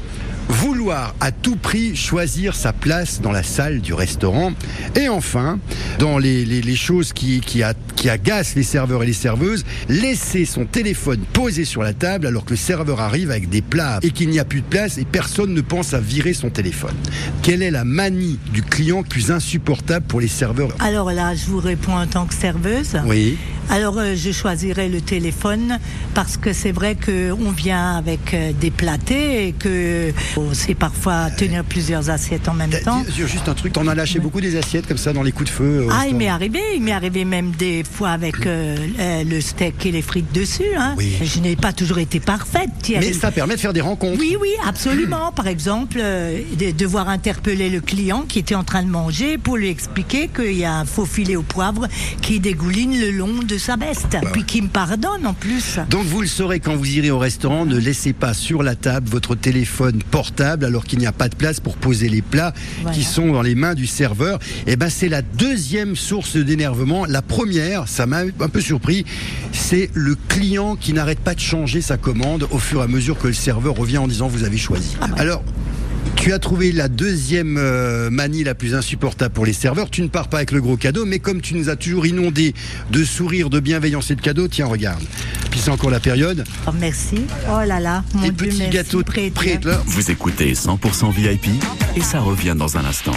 vouloir 0.48 1.14
à 1.20 1.30
tout 1.32 1.56
prix 1.56 1.94
choisir 1.96 2.54
sa 2.54 2.72
place 2.72 3.20
dans 3.20 3.32
la 3.32 3.42
salle 3.42 3.80
du 3.80 3.94
restaurant. 3.94 4.52
Et 4.96 5.08
enfin, 5.08 5.58
dans 5.98 6.18
les, 6.18 6.44
les- 6.44 6.62
les 6.62 6.76
choses 6.76 7.12
qui, 7.12 7.40
qui, 7.40 7.62
a- 7.62 7.74
qui 7.96 8.08
agacent 8.10 8.54
les 8.56 8.62
serveurs 8.62 9.02
et 9.02 9.06
les 9.06 9.12
serveuses, 9.12 9.64
laisser 9.88 10.44
son 10.44 10.64
téléphone 10.64 11.20
posé 11.32 11.64
sur 11.64 11.82
la 11.82 11.92
table 11.92 12.26
alors 12.26 12.44
que 12.44 12.50
le 12.50 12.56
serveur 12.56 13.00
arrive 13.00 13.30
avec 13.30 13.48
des 13.48 13.62
plats 13.62 13.98
et 14.02 14.10
qu'il 14.10 14.28
n'y 14.30 14.38
a 14.38 14.44
plus 14.44 14.60
de 14.60 14.66
place 14.66 14.98
et 14.98 15.04
personne 15.04 15.54
ne 15.54 15.60
pense 15.60 15.94
à 15.94 16.00
virer 16.00 16.32
son 16.32 16.50
téléphone. 16.50 16.94
Quelle 17.42 17.62
est 17.62 17.70
la 17.70 17.84
manie 17.84 18.38
du 18.52 18.62
client 18.62 19.02
plus 19.02 19.30
insupportable 19.30 20.06
pour 20.06 20.20
les 20.20 20.28
serveurs? 20.28 20.70
Alors 20.80 21.10
là, 21.12 21.34
je 21.34 21.46
vous 21.46 21.60
réponds 21.60 21.96
en 21.96 22.06
tant 22.06 22.26
que 22.26 22.34
serveuse. 22.34 22.96
Oui. 23.06 23.36
Alors, 23.70 23.98
euh, 23.98 24.14
je 24.16 24.32
choisirais 24.32 24.88
le 24.88 25.00
téléphone 25.00 25.78
parce 26.14 26.36
que 26.36 26.52
c'est 26.52 26.72
vrai 26.72 26.96
qu'on 26.96 27.50
vient 27.50 27.96
avec 27.96 28.34
euh, 28.34 28.52
des 28.52 28.70
platés 28.70 29.46
et 29.46 29.52
que 29.52 30.12
on 30.36 30.52
sait 30.54 30.74
parfois 30.74 31.30
tenir 31.30 31.64
plusieurs 31.64 32.10
assiettes 32.10 32.48
en 32.48 32.54
même 32.54 32.70
temps. 32.84 33.04
Juste 33.08 33.48
un 33.48 33.54
truc, 33.54 33.72
t'en 33.72 33.86
as 33.86 33.94
lâché 33.94 34.18
beaucoup 34.18 34.40
des 34.40 34.56
assiettes 34.56 34.86
comme 34.86 34.98
ça 34.98 35.12
dans 35.12 35.22
les 35.22 35.32
coups 35.32 35.50
de 35.50 35.54
feu 35.54 35.86
Ah, 35.90 36.06
il 36.08 36.16
m'est 36.16 36.28
arrivé, 36.28 36.60
il 36.74 36.82
m'est 36.82 36.92
arrivé 36.92 37.24
même 37.24 37.52
des 37.52 37.84
fois 37.84 38.10
avec 38.10 38.46
euh, 38.46 38.76
euh, 38.98 39.24
le 39.24 39.40
steak 39.40 39.86
et 39.86 39.92
les 39.92 40.02
frites 40.02 40.32
dessus. 40.32 40.74
Hein. 40.76 40.96
Je 41.22 41.40
n'ai 41.40 41.56
pas 41.56 41.72
toujours 41.72 41.98
été 41.98 42.20
parfaite, 42.20 42.70
Thierry. 42.82 43.06
Mais 43.06 43.12
ça 43.12 43.30
permet 43.30 43.54
de 43.54 43.60
faire 43.60 43.72
des 43.72 43.80
rencontres. 43.80 44.18
Oui, 44.18 44.36
oui, 44.40 44.50
absolument. 44.66 45.32
Par 45.32 45.46
exemple, 45.46 45.98
euh, 46.00 46.40
de 46.58 46.70
devoir 46.70 47.08
interpeller 47.08 47.70
le 47.70 47.80
client 47.80 48.24
qui 48.28 48.38
était 48.38 48.54
en 48.54 48.64
train 48.64 48.82
de 48.82 48.88
manger 48.88 49.38
pour 49.38 49.56
lui 49.56 49.68
expliquer 49.68 50.28
qu'il 50.28 50.56
y 50.56 50.64
a 50.64 50.74
un 50.74 50.84
faux 50.84 51.06
filet 51.06 51.36
au 51.36 51.42
poivre 51.42 51.86
qui 52.20 52.40
dégouline 52.40 52.98
le 53.00 53.10
long 53.10 53.42
de 53.42 53.58
sa 53.60 53.76
veste, 53.76 54.16
puis 54.32 54.44
qui 54.44 54.62
me 54.62 54.68
pardonne 54.68 55.26
en 55.26 55.34
plus. 55.34 55.78
Donc 55.90 56.04
vous 56.06 56.20
le 56.22 56.26
saurez 56.26 56.58
quand 56.60 56.74
vous 56.74 56.90
irez 56.96 57.10
au 57.10 57.18
restaurant, 57.18 57.66
ne 57.66 57.76
laissez 57.78 58.12
pas 58.12 58.34
sur 58.34 58.62
la 58.62 58.74
table 58.74 59.08
votre 59.08 59.34
téléphone 59.34 60.02
portable 60.10 60.64
alors 60.64 60.84
qu'il 60.84 60.98
n'y 60.98 61.06
a 61.06 61.12
pas 61.12 61.28
de 61.28 61.34
place 61.36 61.60
pour 61.60 61.76
poser 61.76 62.08
les 62.08 62.22
plats 62.22 62.52
Voilà. 62.82 62.96
qui 62.96 63.04
sont 63.04 63.32
dans 63.32 63.42
les 63.42 63.54
mains 63.54 63.74
du 63.74 63.86
serveur. 63.86 64.38
Et 64.66 64.76
ben 64.76 64.88
c'est 64.88 65.08
la 65.08 65.22
deuxième 65.22 65.94
source 65.96 66.36
d'énervement. 66.36 67.04
La 67.06 67.22
première, 67.22 67.86
ça 67.86 68.06
m'a 68.06 68.20
un 68.40 68.48
peu 68.48 68.60
surpris, 68.60 69.04
c'est 69.52 69.90
le 69.94 70.16
client 70.28 70.76
qui 70.76 70.92
n'arrête 70.92 71.20
pas 71.20 71.34
de 71.34 71.40
changer 71.40 71.80
sa 71.82 71.96
commande 71.98 72.48
au 72.50 72.58
fur 72.58 72.80
et 72.80 72.84
à 72.84 72.88
mesure 72.88 73.18
que 73.18 73.26
le 73.28 73.34
serveur 73.34 73.74
revient 73.76 73.98
en 73.98 74.08
disant 74.08 74.26
vous 74.28 74.44
avez 74.44 74.58
choisi. 74.58 74.96
Alors 75.18 75.42
tu 76.16 76.32
as 76.32 76.38
trouvé 76.38 76.72
la 76.72 76.88
deuxième 76.88 77.56
euh, 77.58 78.10
manie 78.10 78.44
la 78.44 78.54
plus 78.54 78.74
insupportable 78.74 79.32
pour 79.32 79.46
les 79.46 79.52
serveurs. 79.52 79.90
Tu 79.90 80.02
ne 80.02 80.08
pars 80.08 80.28
pas 80.28 80.38
avec 80.38 80.52
le 80.52 80.60
gros 80.60 80.76
cadeau, 80.76 81.04
mais 81.06 81.18
comme 81.18 81.40
tu 81.40 81.54
nous 81.54 81.68
as 81.70 81.76
toujours 81.76 82.06
inondé 82.06 82.54
de 82.90 83.04
sourires, 83.04 83.48
de 83.50 83.60
bienveillance 83.60 84.10
et 84.10 84.16
de 84.16 84.20
cadeaux, 84.20 84.48
tiens, 84.48 84.66
regarde. 84.66 85.02
Puis 85.50 85.60
c'est 85.60 85.70
encore 85.70 85.90
la 85.90 86.00
période. 86.00 86.44
Oh, 86.66 86.70
merci. 86.78 87.22
Oh 87.50 87.60
là 87.66 87.80
là, 87.80 88.04
mon 88.14 88.24
Et 88.24 88.30
Dieu, 88.30 88.48
petit 88.48 88.58
merci, 88.58 88.72
gâteau 88.76 89.02
prêtre. 89.02 89.34
prêt 89.34 89.58
là. 89.64 89.80
Vous 89.86 90.10
écoutez 90.10 90.52
100% 90.52 91.12
VIP 91.12 91.46
et 91.96 92.00
ça 92.02 92.20
revient 92.20 92.54
dans 92.56 92.76
un 92.76 92.84
instant. 92.84 93.16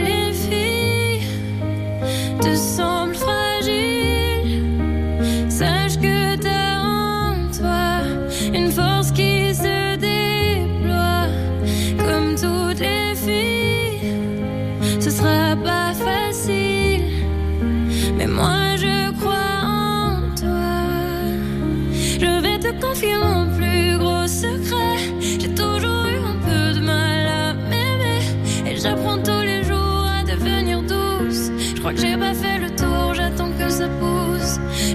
te 2.61 2.67
semblent 2.67 3.15
fragiles, 3.15 4.65
sache 5.49 5.97
que 5.97 6.35
t'as 6.35 6.79
en 6.79 7.33
toi 7.57 8.01
une 8.53 8.71
force 8.71 9.11
qui 9.11 9.53
se 9.53 9.95
déploie 9.95 11.27
comme 11.97 12.35
toutes 12.35 12.79
les 12.79 13.15
filles. 13.15 14.13
Ce 14.99 15.09
sera 15.09 15.55
pas 15.55 15.93
facile, 15.93 16.60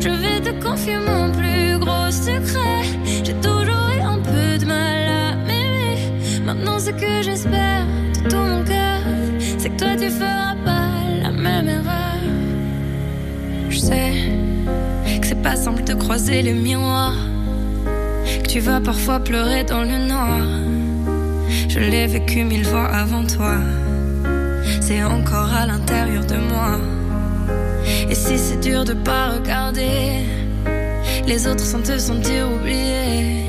Je 0.07 0.13
vais 0.13 0.41
te 0.41 0.65
confier 0.65 0.99
mon 0.99 1.33
plus 1.33 1.79
gros 1.81 2.11
secret. 2.13 2.85
J'ai 3.25 3.35
toujours 3.35 3.89
eu 3.97 4.01
un 4.01 4.19
peu 4.19 4.57
de 4.57 4.65
mal 4.65 5.09
à 5.09 5.35
m'aimer. 5.35 5.99
Maintenant, 6.45 6.79
ce 6.79 6.91
que 6.91 7.23
j'espère 7.23 7.87
de 8.15 8.29
tout 8.29 8.37
mon 8.37 8.63
cœur, 8.63 9.01
c'est 9.59 9.71
que 9.71 9.77
toi 9.77 9.97
tu 9.99 10.09
feras 10.09 10.55
pas 10.65 10.91
la 11.25 11.33
même 11.33 11.69
erreur. 11.69 12.21
Je 13.69 13.79
sais 13.79 14.13
que 15.21 15.27
c'est 15.27 15.43
pas 15.43 15.57
simple 15.57 15.83
de 15.83 15.95
croiser 15.95 16.41
les 16.43 16.55
miroirs. 16.55 17.19
Que 18.45 18.49
tu 18.49 18.61
vas 18.61 18.81
parfois 18.81 19.19
pleurer 19.19 19.65
dans 19.65 19.83
le 19.83 19.99
noir. 20.07 20.39
Je 21.69 21.81
l'ai 21.81 22.07
vécu 22.07 22.45
mille 22.45 22.65
fois 22.65 22.87
avant 22.87 23.25
toi. 23.27 23.57
C'est 24.81 25.03
encore 25.03 25.53
à 25.53 25.67
l'intérieur 25.67 26.25
de 26.27 26.37
moi. 26.37 26.79
Et 28.09 28.15
si 28.15 28.39
c'est 28.39 28.61
dur 28.61 28.85
de 28.85 28.93
pas 28.93 29.31
regarder 29.31 30.25
les 31.27 31.47
autres 31.47 31.65
sans 31.65 31.83
te 31.83 31.99
sentir 31.99 32.49
oublié, 32.53 33.45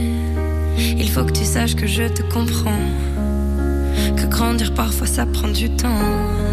il 0.98 1.10
faut 1.10 1.24
que 1.24 1.32
tu 1.32 1.46
saches 1.46 1.76
que 1.76 1.88
je 1.88 2.04
te 2.04 2.24
comprends. 2.24 2.86
Que 4.16 4.26
grandir 4.26 4.74
parfois 4.74 5.08
ça 5.08 5.26
prend 5.26 5.50
du 5.50 5.70
temps. 5.70 6.47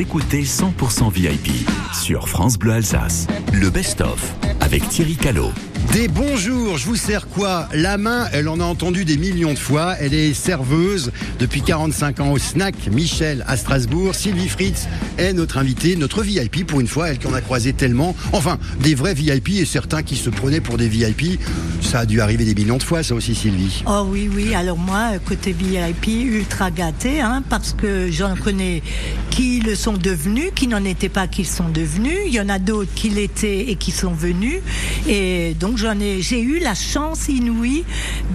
Écoutez 0.00 0.44
100% 0.44 1.10
VIP 1.10 1.68
sur 1.92 2.28
France 2.28 2.56
Bleu 2.56 2.72
Alsace. 2.72 3.26
Le 3.52 3.68
best-of 3.68 4.32
avec 4.60 4.88
Thierry 4.88 5.16
Callot. 5.16 5.50
Des 5.92 6.06
bonjours, 6.06 6.76
je 6.76 6.84
vous 6.84 6.96
sers 6.96 7.26
quoi? 7.28 7.66
La 7.72 7.96
main, 7.96 8.28
elle 8.32 8.48
en 8.48 8.60
a 8.60 8.64
entendu 8.64 9.06
des 9.06 9.16
millions 9.16 9.54
de 9.54 9.58
fois. 9.58 9.94
Elle 9.98 10.12
est 10.12 10.34
serveuse 10.34 11.10
depuis 11.38 11.62
45 11.62 12.20
ans 12.20 12.32
au 12.32 12.38
snack 12.38 12.74
Michel 12.92 13.42
à 13.48 13.56
Strasbourg. 13.56 14.14
Sylvie 14.14 14.50
Fritz 14.50 14.86
est 15.16 15.32
notre 15.32 15.56
invitée, 15.56 15.96
notre 15.96 16.22
VIP 16.22 16.66
pour 16.66 16.80
une 16.80 16.86
fois, 16.86 17.08
elle 17.08 17.18
qu'on 17.18 17.32
a 17.32 17.40
croisé 17.40 17.72
tellement. 17.72 18.14
Enfin, 18.32 18.58
des 18.80 18.94
vrais 18.94 19.14
VIP 19.14 19.48
et 19.60 19.64
certains 19.64 20.02
qui 20.02 20.16
se 20.16 20.28
prenaient 20.28 20.60
pour 20.60 20.76
des 20.76 20.88
VIP. 20.88 21.40
Ça 21.80 22.00
a 22.00 22.06
dû 22.06 22.20
arriver 22.20 22.44
des 22.44 22.54
millions 22.54 22.76
de 22.76 22.82
fois, 22.82 23.02
ça 23.02 23.14
aussi, 23.14 23.34
Sylvie. 23.34 23.82
Oh 23.86 24.06
oui, 24.10 24.28
oui. 24.32 24.54
Alors 24.54 24.76
moi, 24.76 25.12
côté 25.24 25.52
VIP, 25.52 26.08
ultra 26.08 26.70
gâté, 26.70 27.22
hein, 27.22 27.42
parce 27.48 27.72
que 27.72 28.10
j'en 28.10 28.36
connais 28.36 28.82
qui 29.30 29.60
le 29.60 29.74
sont 29.74 29.94
devenus, 29.94 30.50
qui 30.54 30.66
n'en 30.66 30.84
étaient 30.84 31.08
pas, 31.08 31.28
qui 31.28 31.42
le 31.42 31.48
sont 31.48 31.70
devenus. 31.70 32.18
Il 32.26 32.34
y 32.34 32.40
en 32.40 32.50
a 32.50 32.58
d'autres 32.58 32.92
qui 32.94 33.08
l'étaient 33.08 33.70
et 33.70 33.76
qui 33.76 33.90
sont 33.90 34.12
venus. 34.12 34.60
Et 35.08 35.56
donc 35.58 35.77
j'ai 36.20 36.40
eu 36.40 36.58
la 36.58 36.74
chance 36.74 37.28
inouïe 37.28 37.84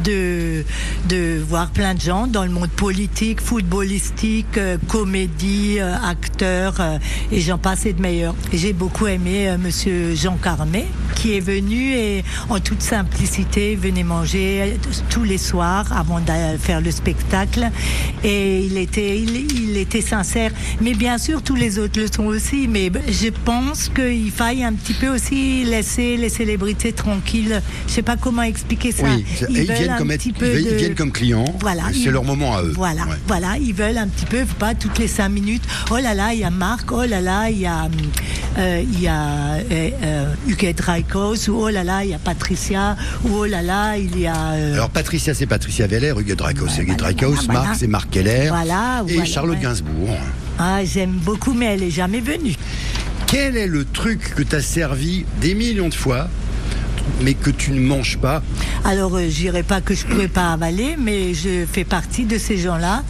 de 0.04 0.64
voir 1.48 1.70
plein 1.72 1.94
de 1.94 2.00
gens 2.02 2.28
dans 2.28 2.44
le 2.44 2.50
monde 2.50 2.70
politique, 2.70 3.42
footballistique, 3.42 4.58
euh, 4.58 4.78
comédie, 4.88 5.78
euh, 5.80 5.96
acteur, 6.04 6.76
euh, 6.80 6.98
et 7.32 7.42
j'en 7.42 7.58
passe 7.58 7.86
et 7.86 7.94
de 7.94 8.02
meilleurs. 8.02 8.36
J'ai 8.52 8.74
beaucoup 8.74 9.08
aimé 9.08 9.56
Monsieur 9.60 10.16
Jean 10.16 10.38
Carmet 10.38 10.86
qui 11.24 11.38
est 11.38 11.40
venu 11.40 11.94
et 11.94 12.22
en 12.50 12.60
toute 12.60 12.82
simplicité 12.82 13.78
venait 13.78 14.04
manger 14.04 14.78
tous 15.10 15.24
les 15.24 15.38
soirs 15.38 15.86
avant 15.96 16.20
de 16.20 16.58
faire 16.60 16.82
le 16.82 16.92
spectacle 16.92 17.70
et 18.26 18.66
il 18.66 18.78
était 18.78 19.18
il, 19.20 19.34
il 19.70 19.78
était 19.78 20.02
sincère 20.02 20.52
mais 20.82 20.94
bien 20.94 21.18
sûr 21.18 21.42
tous 21.42 21.56
les 21.56 21.80
autres 21.80 21.98
le 21.98 22.08
sont 22.12 22.26
aussi 22.26 22.68
mais 22.68 22.92
je 23.08 23.30
pense 23.46 23.88
qu'il 23.88 24.32
faille 24.32 24.66
un 24.66 24.74
petit 24.74 24.94
peu 24.94 25.08
aussi 25.08 25.64
laisser 25.64 26.18
les 26.18 26.28
célébrités 26.28 26.92
tranquilles 26.92 27.62
je 27.88 27.94
sais 27.94 28.02
pas 28.02 28.18
comment 28.18 28.42
expliquer 28.42 28.92
ça 28.92 29.04
Oui, 29.06 29.24
ils, 29.50 29.62
viennent 29.62 29.96
comme, 29.98 30.12
ils 30.12 30.34
ils 30.42 30.76
viennent 30.76 31.12
clients. 31.12 31.46
Voilà, 31.60 31.84
C'est 31.94 32.12
leur 32.12 32.24
moment 32.24 32.56
à 32.58 32.64
eux. 32.64 32.74
Voilà, 32.76 33.04
Ouais. 33.04 33.16
voilà, 33.28 33.58
ils 33.58 33.74
veulent 33.74 33.98
un 33.98 34.08
petit 34.08 34.26
peu, 34.26 34.46
pas 34.60 34.76
toutes 34.76 35.00
les 35.00 35.08
cinq 35.08 35.30
minutes. 35.30 35.64
Oh 35.92 35.98
là 35.98 36.14
là, 36.14 36.34
il 36.34 36.40
y 36.40 36.44
a 36.44 36.50
Marc. 36.50 36.92
Oh 36.92 37.04
là 37.04 37.22
là, 37.22 37.50
il 37.50 37.60
y 37.60 37.66
a, 37.66 37.88
euh, 38.58 38.84
il 38.84 39.02
y 39.02 39.08
a 39.08 39.56
euh, 39.56 39.90
euh, 40.04 40.34
Ou 41.16 41.54
oh 41.56 41.70
là 41.70 41.84
là, 41.84 42.04
il 42.04 42.10
y 42.12 42.14
a 42.14 42.20
Patricia. 42.20 42.96
Ou 43.26 43.30
oh 43.40 43.46
là 43.46 43.62
là, 43.62 43.98
il 43.98 44.18
y 44.20 44.28
a. 44.28 44.52
euh, 44.54 44.74
Alors 44.74 44.90
Patricia, 44.90 45.34
c'est 45.34 45.46
Patricia 45.46 45.86
Veller, 45.88 46.14
Hugues 46.18 46.36
Dracos, 46.36 46.68
c'est 46.70 46.82
Hugues 46.84 46.98
Dracos. 46.98 47.36
Marc, 47.48 47.76
c'est 47.76 47.88
Marc 47.88 48.10
Keller, 48.10 48.48
Voilà, 48.50 49.04
et 49.08 49.14
voilà, 49.14 49.26
Charlotte 49.26 49.58
ouais. 49.58 49.64
Gainsbourg. 49.64 50.18
ah, 50.60 50.80
j'aime 50.84 51.12
beaucoup, 51.24 51.54
mais 51.54 51.66
elle 51.74 51.84
est 51.84 51.92
jamais 51.92 52.20
venue. 52.20 52.56
Quel 53.28 53.58
est 53.58 53.68
le 53.68 53.84
truc 53.86 54.34
que 54.36 54.44
tu 54.44 54.56
as 54.56 54.62
servi 54.62 55.26
des 55.42 55.56
millions 55.56 55.90
de 55.90 55.94
fois, 55.96 56.30
mais 57.22 57.34
que 57.34 57.50
tu 57.50 57.72
ne 57.72 57.80
manges 57.80 58.18
pas 58.18 58.42
Alors, 58.86 59.16
euh, 59.16 59.24
je 59.30 59.36
dirais 59.36 59.64
pas 59.64 59.82
que 59.82 59.94
je 59.94 60.06
pourrais 60.06 60.28
pas 60.28 60.52
avaler, 60.54 60.96
mais 60.98 61.34
je 61.34 61.66
fais 61.72 61.84
partie 61.84 62.26
de 62.26 62.38
ces 62.38 62.58
gens-là 62.58 63.04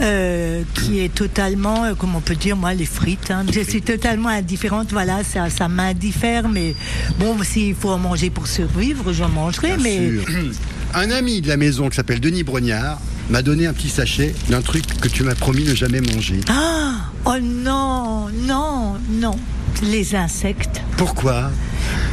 euh, 0.00 0.62
qui 0.74 1.00
est 1.00 1.12
totalement, 1.14 1.84
euh, 1.84 1.94
comment 1.96 2.18
on 2.18 2.20
peut 2.20 2.34
dire, 2.36 2.56
moi, 2.56 2.74
les 2.74 2.86
frites. 2.86 3.30
hein. 3.30 3.44
Je 3.52 3.60
suis 3.60 3.82
totalement 3.82 4.28
indifférente. 4.28 4.88
Voilà, 4.92 5.22
ça, 5.24 5.50
ça 5.50 5.68
m'indiffère, 5.68 6.48
mais 6.48 6.74
bon, 7.18 7.36
s'il 7.42 7.74
faut 7.74 7.90
en 7.90 7.98
manger 7.98 8.30
pour 8.30 8.46
survivre, 8.46 9.12
j'en 9.12 9.28
mangerai. 9.28 9.76
mais 9.82 10.10
Sûr. 10.10 10.24
Un 10.94 11.10
ami 11.10 11.40
de 11.42 11.48
la 11.48 11.56
maison 11.56 11.88
qui 11.88 11.96
s'appelle 11.96 12.20
Denis 12.20 12.42
Brognard 12.44 12.98
m'a 13.28 13.42
donné 13.42 13.66
un 13.66 13.72
petit 13.72 13.88
sachet 13.90 14.34
d'un 14.48 14.62
truc 14.62 14.84
que 15.00 15.08
tu 15.08 15.24
m'as 15.24 15.34
promis 15.34 15.64
ne 15.64 15.74
jamais 15.74 16.00
manger. 16.00 16.40
ah, 16.48 16.92
oh 17.24 17.34
non, 17.42 18.28
non, 18.46 18.94
non, 19.10 19.34
les 19.82 20.14
insectes. 20.14 20.80
Pourquoi? 20.96 21.50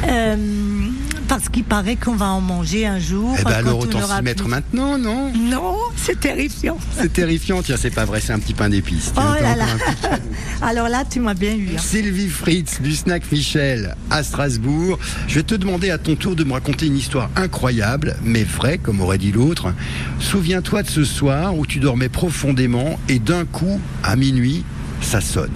Euh, 0.08 0.36
parce 1.36 1.50
qu'il 1.50 1.64
paraît 1.64 1.96
qu'on 1.96 2.16
va 2.16 2.28
en 2.28 2.42
manger 2.42 2.86
un 2.86 3.00
jour. 3.00 3.36
Eh 3.40 3.44
ben 3.44 3.52
alors 3.54 3.80
autant 3.80 4.00
s'y 4.06 4.22
mettre 4.22 4.44
plus- 4.44 4.52
maintenant, 4.52 5.00
non 5.00 5.32
Non, 5.34 5.78
c'est 5.96 6.20
terrifiant. 6.20 6.78
C'est 6.96 7.12
terrifiant. 7.12 7.64
Tiens, 7.64 7.76
c'est 7.80 7.90
pas 7.90 8.06
vrai, 8.06 8.22
c'est 8.22 8.34
un 8.34 8.40
petit 8.40 8.54
pain 8.54 8.70
d'épices. 8.70 9.12
Oh 9.18 9.20
là 9.42 9.56
là. 9.56 9.66
Alors 10.62 10.90
là, 10.90 11.04
tu 11.10 11.20
m'as 11.20 11.34
bien 11.34 11.56
eu. 11.56 11.70
hein. 11.76 11.80
Sylvie 11.80 12.30
Fritz 12.30 12.82
du 12.82 12.94
Snack 12.96 13.32
Michel 13.32 13.96
à 14.12 14.22
Strasbourg. 14.22 15.00
Je 15.28 15.36
vais 15.36 15.44
te 15.44 15.56
demander 15.56 15.90
à 15.90 15.98
ton 15.98 16.16
tour 16.16 16.36
de 16.36 16.44
me 16.44 16.54
raconter 16.54 16.86
une 16.86 16.98
histoire 16.98 17.30
incroyable, 17.36 18.16
mais 18.24 18.44
vraie, 18.44 18.78
comme 18.78 19.02
aurait 19.02 19.18
dit 19.18 19.32
l'autre. 19.32 19.74
Souviens-toi 20.20 20.84
de 20.84 20.90
ce 20.90 21.04
soir 21.04 21.58
où 21.58 21.66
tu 21.66 21.80
dormais 21.80 22.10
profondément 22.10 23.00
et 23.10 23.18
d'un 23.18 23.46
coup, 23.46 23.82
à 24.04 24.16
minuit, 24.16 24.64
ça 25.02 25.20
sonne. 25.20 25.50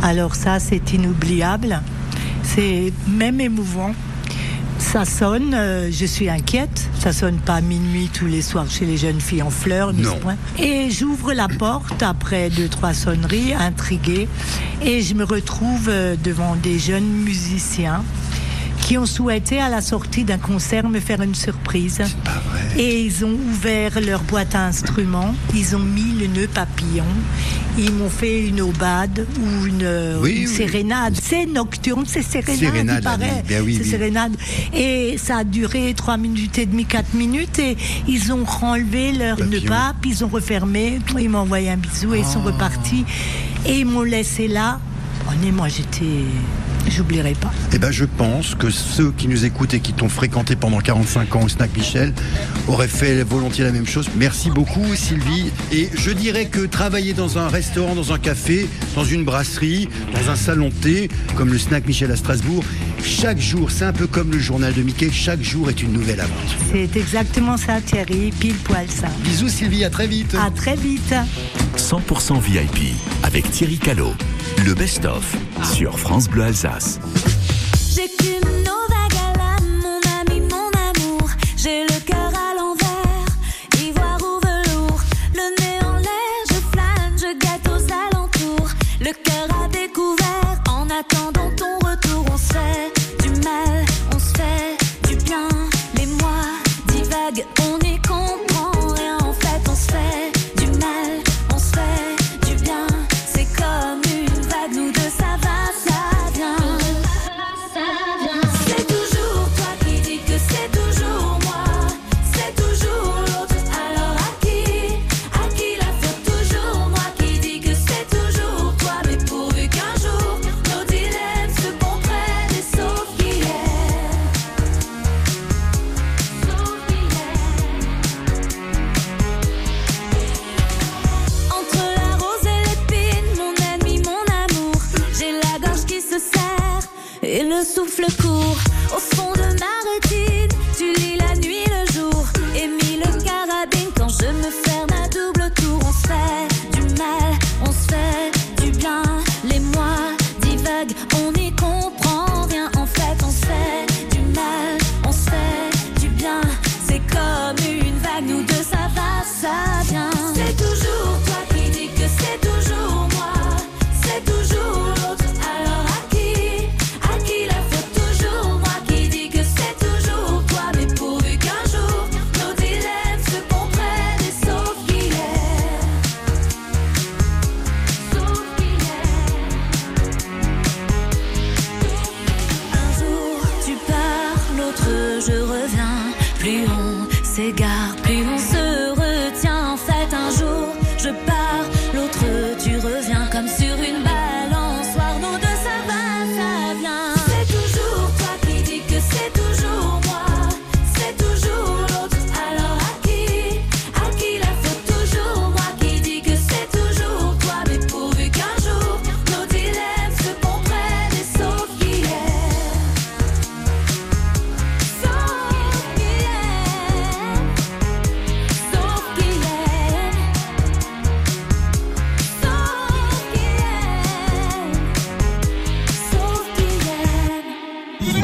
Alors 0.00 0.36
ça, 0.36 0.60
c'est 0.60 0.92
inoubliable. 0.92 1.80
C'est 2.44 2.92
même 3.08 3.40
émouvant. 3.40 3.94
Ça 4.82 5.06
sonne, 5.06 5.54
euh, 5.54 5.90
je 5.90 6.04
suis 6.04 6.28
inquiète. 6.28 6.90
Ça 6.98 7.12
sonne 7.12 7.38
pas 7.38 7.54
à 7.54 7.60
minuit 7.62 8.10
tous 8.12 8.26
les 8.26 8.42
soirs 8.42 8.68
chez 8.68 8.84
les 8.84 8.98
jeunes 8.98 9.20
filles 9.20 9.42
en 9.42 9.48
fleurs, 9.48 9.94
ni 9.94 10.02
point. 10.20 10.36
Et 10.58 10.90
j'ouvre 10.90 11.32
la 11.32 11.48
porte 11.48 12.02
après 12.02 12.50
deux, 12.50 12.68
trois 12.68 12.92
sonneries, 12.92 13.54
intriguée. 13.54 14.28
Et 14.82 15.00
je 15.00 15.14
me 15.14 15.24
retrouve 15.24 15.88
euh, 15.88 16.14
devant 16.22 16.56
des 16.56 16.78
jeunes 16.78 17.08
musiciens 17.08 18.04
qui 18.92 18.98
ont 18.98 19.06
souhaité 19.06 19.58
à 19.58 19.70
la 19.70 19.80
sortie 19.80 20.22
d'un 20.22 20.36
concert 20.36 20.86
me 20.86 21.00
faire 21.00 21.22
une 21.22 21.34
surprise. 21.34 22.02
Et 22.76 23.00
ils 23.06 23.24
ont 23.24 23.32
ouvert 23.50 23.98
leur 24.02 24.20
boîte 24.22 24.54
à 24.54 24.66
instruments, 24.66 25.34
ils 25.54 25.74
ont 25.74 25.78
mis 25.78 26.12
le 26.20 26.26
nœud 26.26 26.46
papillon, 26.46 27.06
ils 27.78 27.90
m'ont 27.90 28.10
fait 28.10 28.46
une 28.46 28.60
aubade 28.60 29.26
ou 29.40 29.64
une, 29.66 29.88
Oui, 30.20 30.32
une 30.42 30.46
oui. 30.46 30.46
sérénade. 30.46 31.16
C'est 31.22 31.46
nocturne, 31.46 32.04
c'est 32.06 32.20
sérénade, 32.20 32.58
Sérénade, 32.58 32.98
il 32.98 33.02
paraît. 33.04 33.30
oui, 33.36 33.48
ben 33.48 33.62
oui, 33.64 33.74
c'est 33.82 33.88
sérénade. 33.88 34.36
Et 34.74 35.16
ça 35.16 35.38
a 35.38 35.44
duré 35.44 35.94
trois 35.96 36.18
minutes 36.18 36.58
et 36.58 36.66
demie, 36.66 36.84
quatre 36.84 37.14
minutes, 37.14 37.60
et 37.60 37.78
ils 38.06 38.30
ont 38.30 38.44
enlevé 38.60 39.12
leur 39.12 39.38
nœud 39.38 39.52
Papillon. 39.52 39.68
pape, 39.70 40.04
ils 40.04 40.22
ont 40.22 40.28
refermé, 40.28 40.98
ils 41.18 41.30
m'ont 41.30 41.38
envoyé 41.38 41.70
un 41.70 41.78
bisou 41.78 42.12
et 42.12 42.18
ils 42.18 42.24
sont 42.26 42.42
Oh. 42.44 42.48
repartis. 42.48 43.06
Et 43.64 43.78
ils 43.80 43.86
m'ont 43.86 44.02
laissé 44.02 44.48
là. 44.48 44.80
Honnêtement, 45.30 45.66
j'étais. 45.66 46.26
J'oublierai 46.88 47.32
pas. 47.32 47.52
Eh 47.72 47.78
ben, 47.78 47.90
je 47.90 48.04
pense 48.04 48.54
que 48.54 48.70
ceux 48.70 49.12
qui 49.12 49.28
nous 49.28 49.44
écoutent 49.44 49.74
et 49.74 49.80
qui 49.80 49.92
t'ont 49.92 50.08
fréquenté 50.08 50.56
pendant 50.56 50.80
45 50.80 51.36
ans 51.36 51.42
au 51.42 51.48
Snack 51.48 51.76
Michel 51.76 52.12
auraient 52.68 52.88
fait 52.88 53.22
volontiers 53.22 53.64
la 53.64 53.72
même 53.72 53.86
chose. 53.86 54.08
Merci 54.16 54.50
beaucoup, 54.50 54.94
Sylvie. 54.94 55.50
Et 55.72 55.88
je 55.94 56.10
dirais 56.10 56.46
que 56.46 56.60
travailler 56.66 57.12
dans 57.12 57.38
un 57.38 57.48
restaurant, 57.48 57.94
dans 57.94 58.12
un 58.12 58.18
café, 58.18 58.68
dans 58.94 59.04
une 59.04 59.24
brasserie, 59.24 59.88
dans 60.14 60.30
un 60.30 60.36
salon 60.36 60.68
de 60.68 60.74
thé, 60.74 61.08
comme 61.36 61.50
le 61.52 61.58
Snack 61.58 61.86
Michel 61.86 62.10
à 62.10 62.16
Strasbourg, 62.16 62.64
chaque 63.04 63.40
jour, 63.40 63.70
c'est 63.70 63.84
un 63.84 63.92
peu 63.92 64.06
comme 64.06 64.30
le 64.30 64.38
journal 64.38 64.72
de 64.72 64.82
Mickey, 64.82 65.10
chaque 65.12 65.42
jour 65.42 65.70
est 65.70 65.82
une 65.82 65.92
nouvelle 65.92 66.20
aventure. 66.20 66.58
C'est 66.70 66.96
exactement 66.96 67.56
ça, 67.56 67.80
Thierry, 67.80 68.32
pile 68.38 68.54
poil 68.56 68.86
ça. 68.88 69.08
Bisous, 69.24 69.48
Sylvie, 69.48 69.84
à 69.84 69.90
très 69.90 70.06
vite. 70.06 70.34
À 70.34 70.50
très 70.50 70.76
vite. 70.76 71.14
100% 71.92 72.40
VIP 72.40 72.94
avec 73.22 73.50
Thierry 73.50 73.76
Callot. 73.76 74.14
Le 74.64 74.72
best-of 74.72 75.36
sur 75.74 75.98
France 75.98 76.26
Bleu 76.26 76.44
Alsace. 76.44 76.98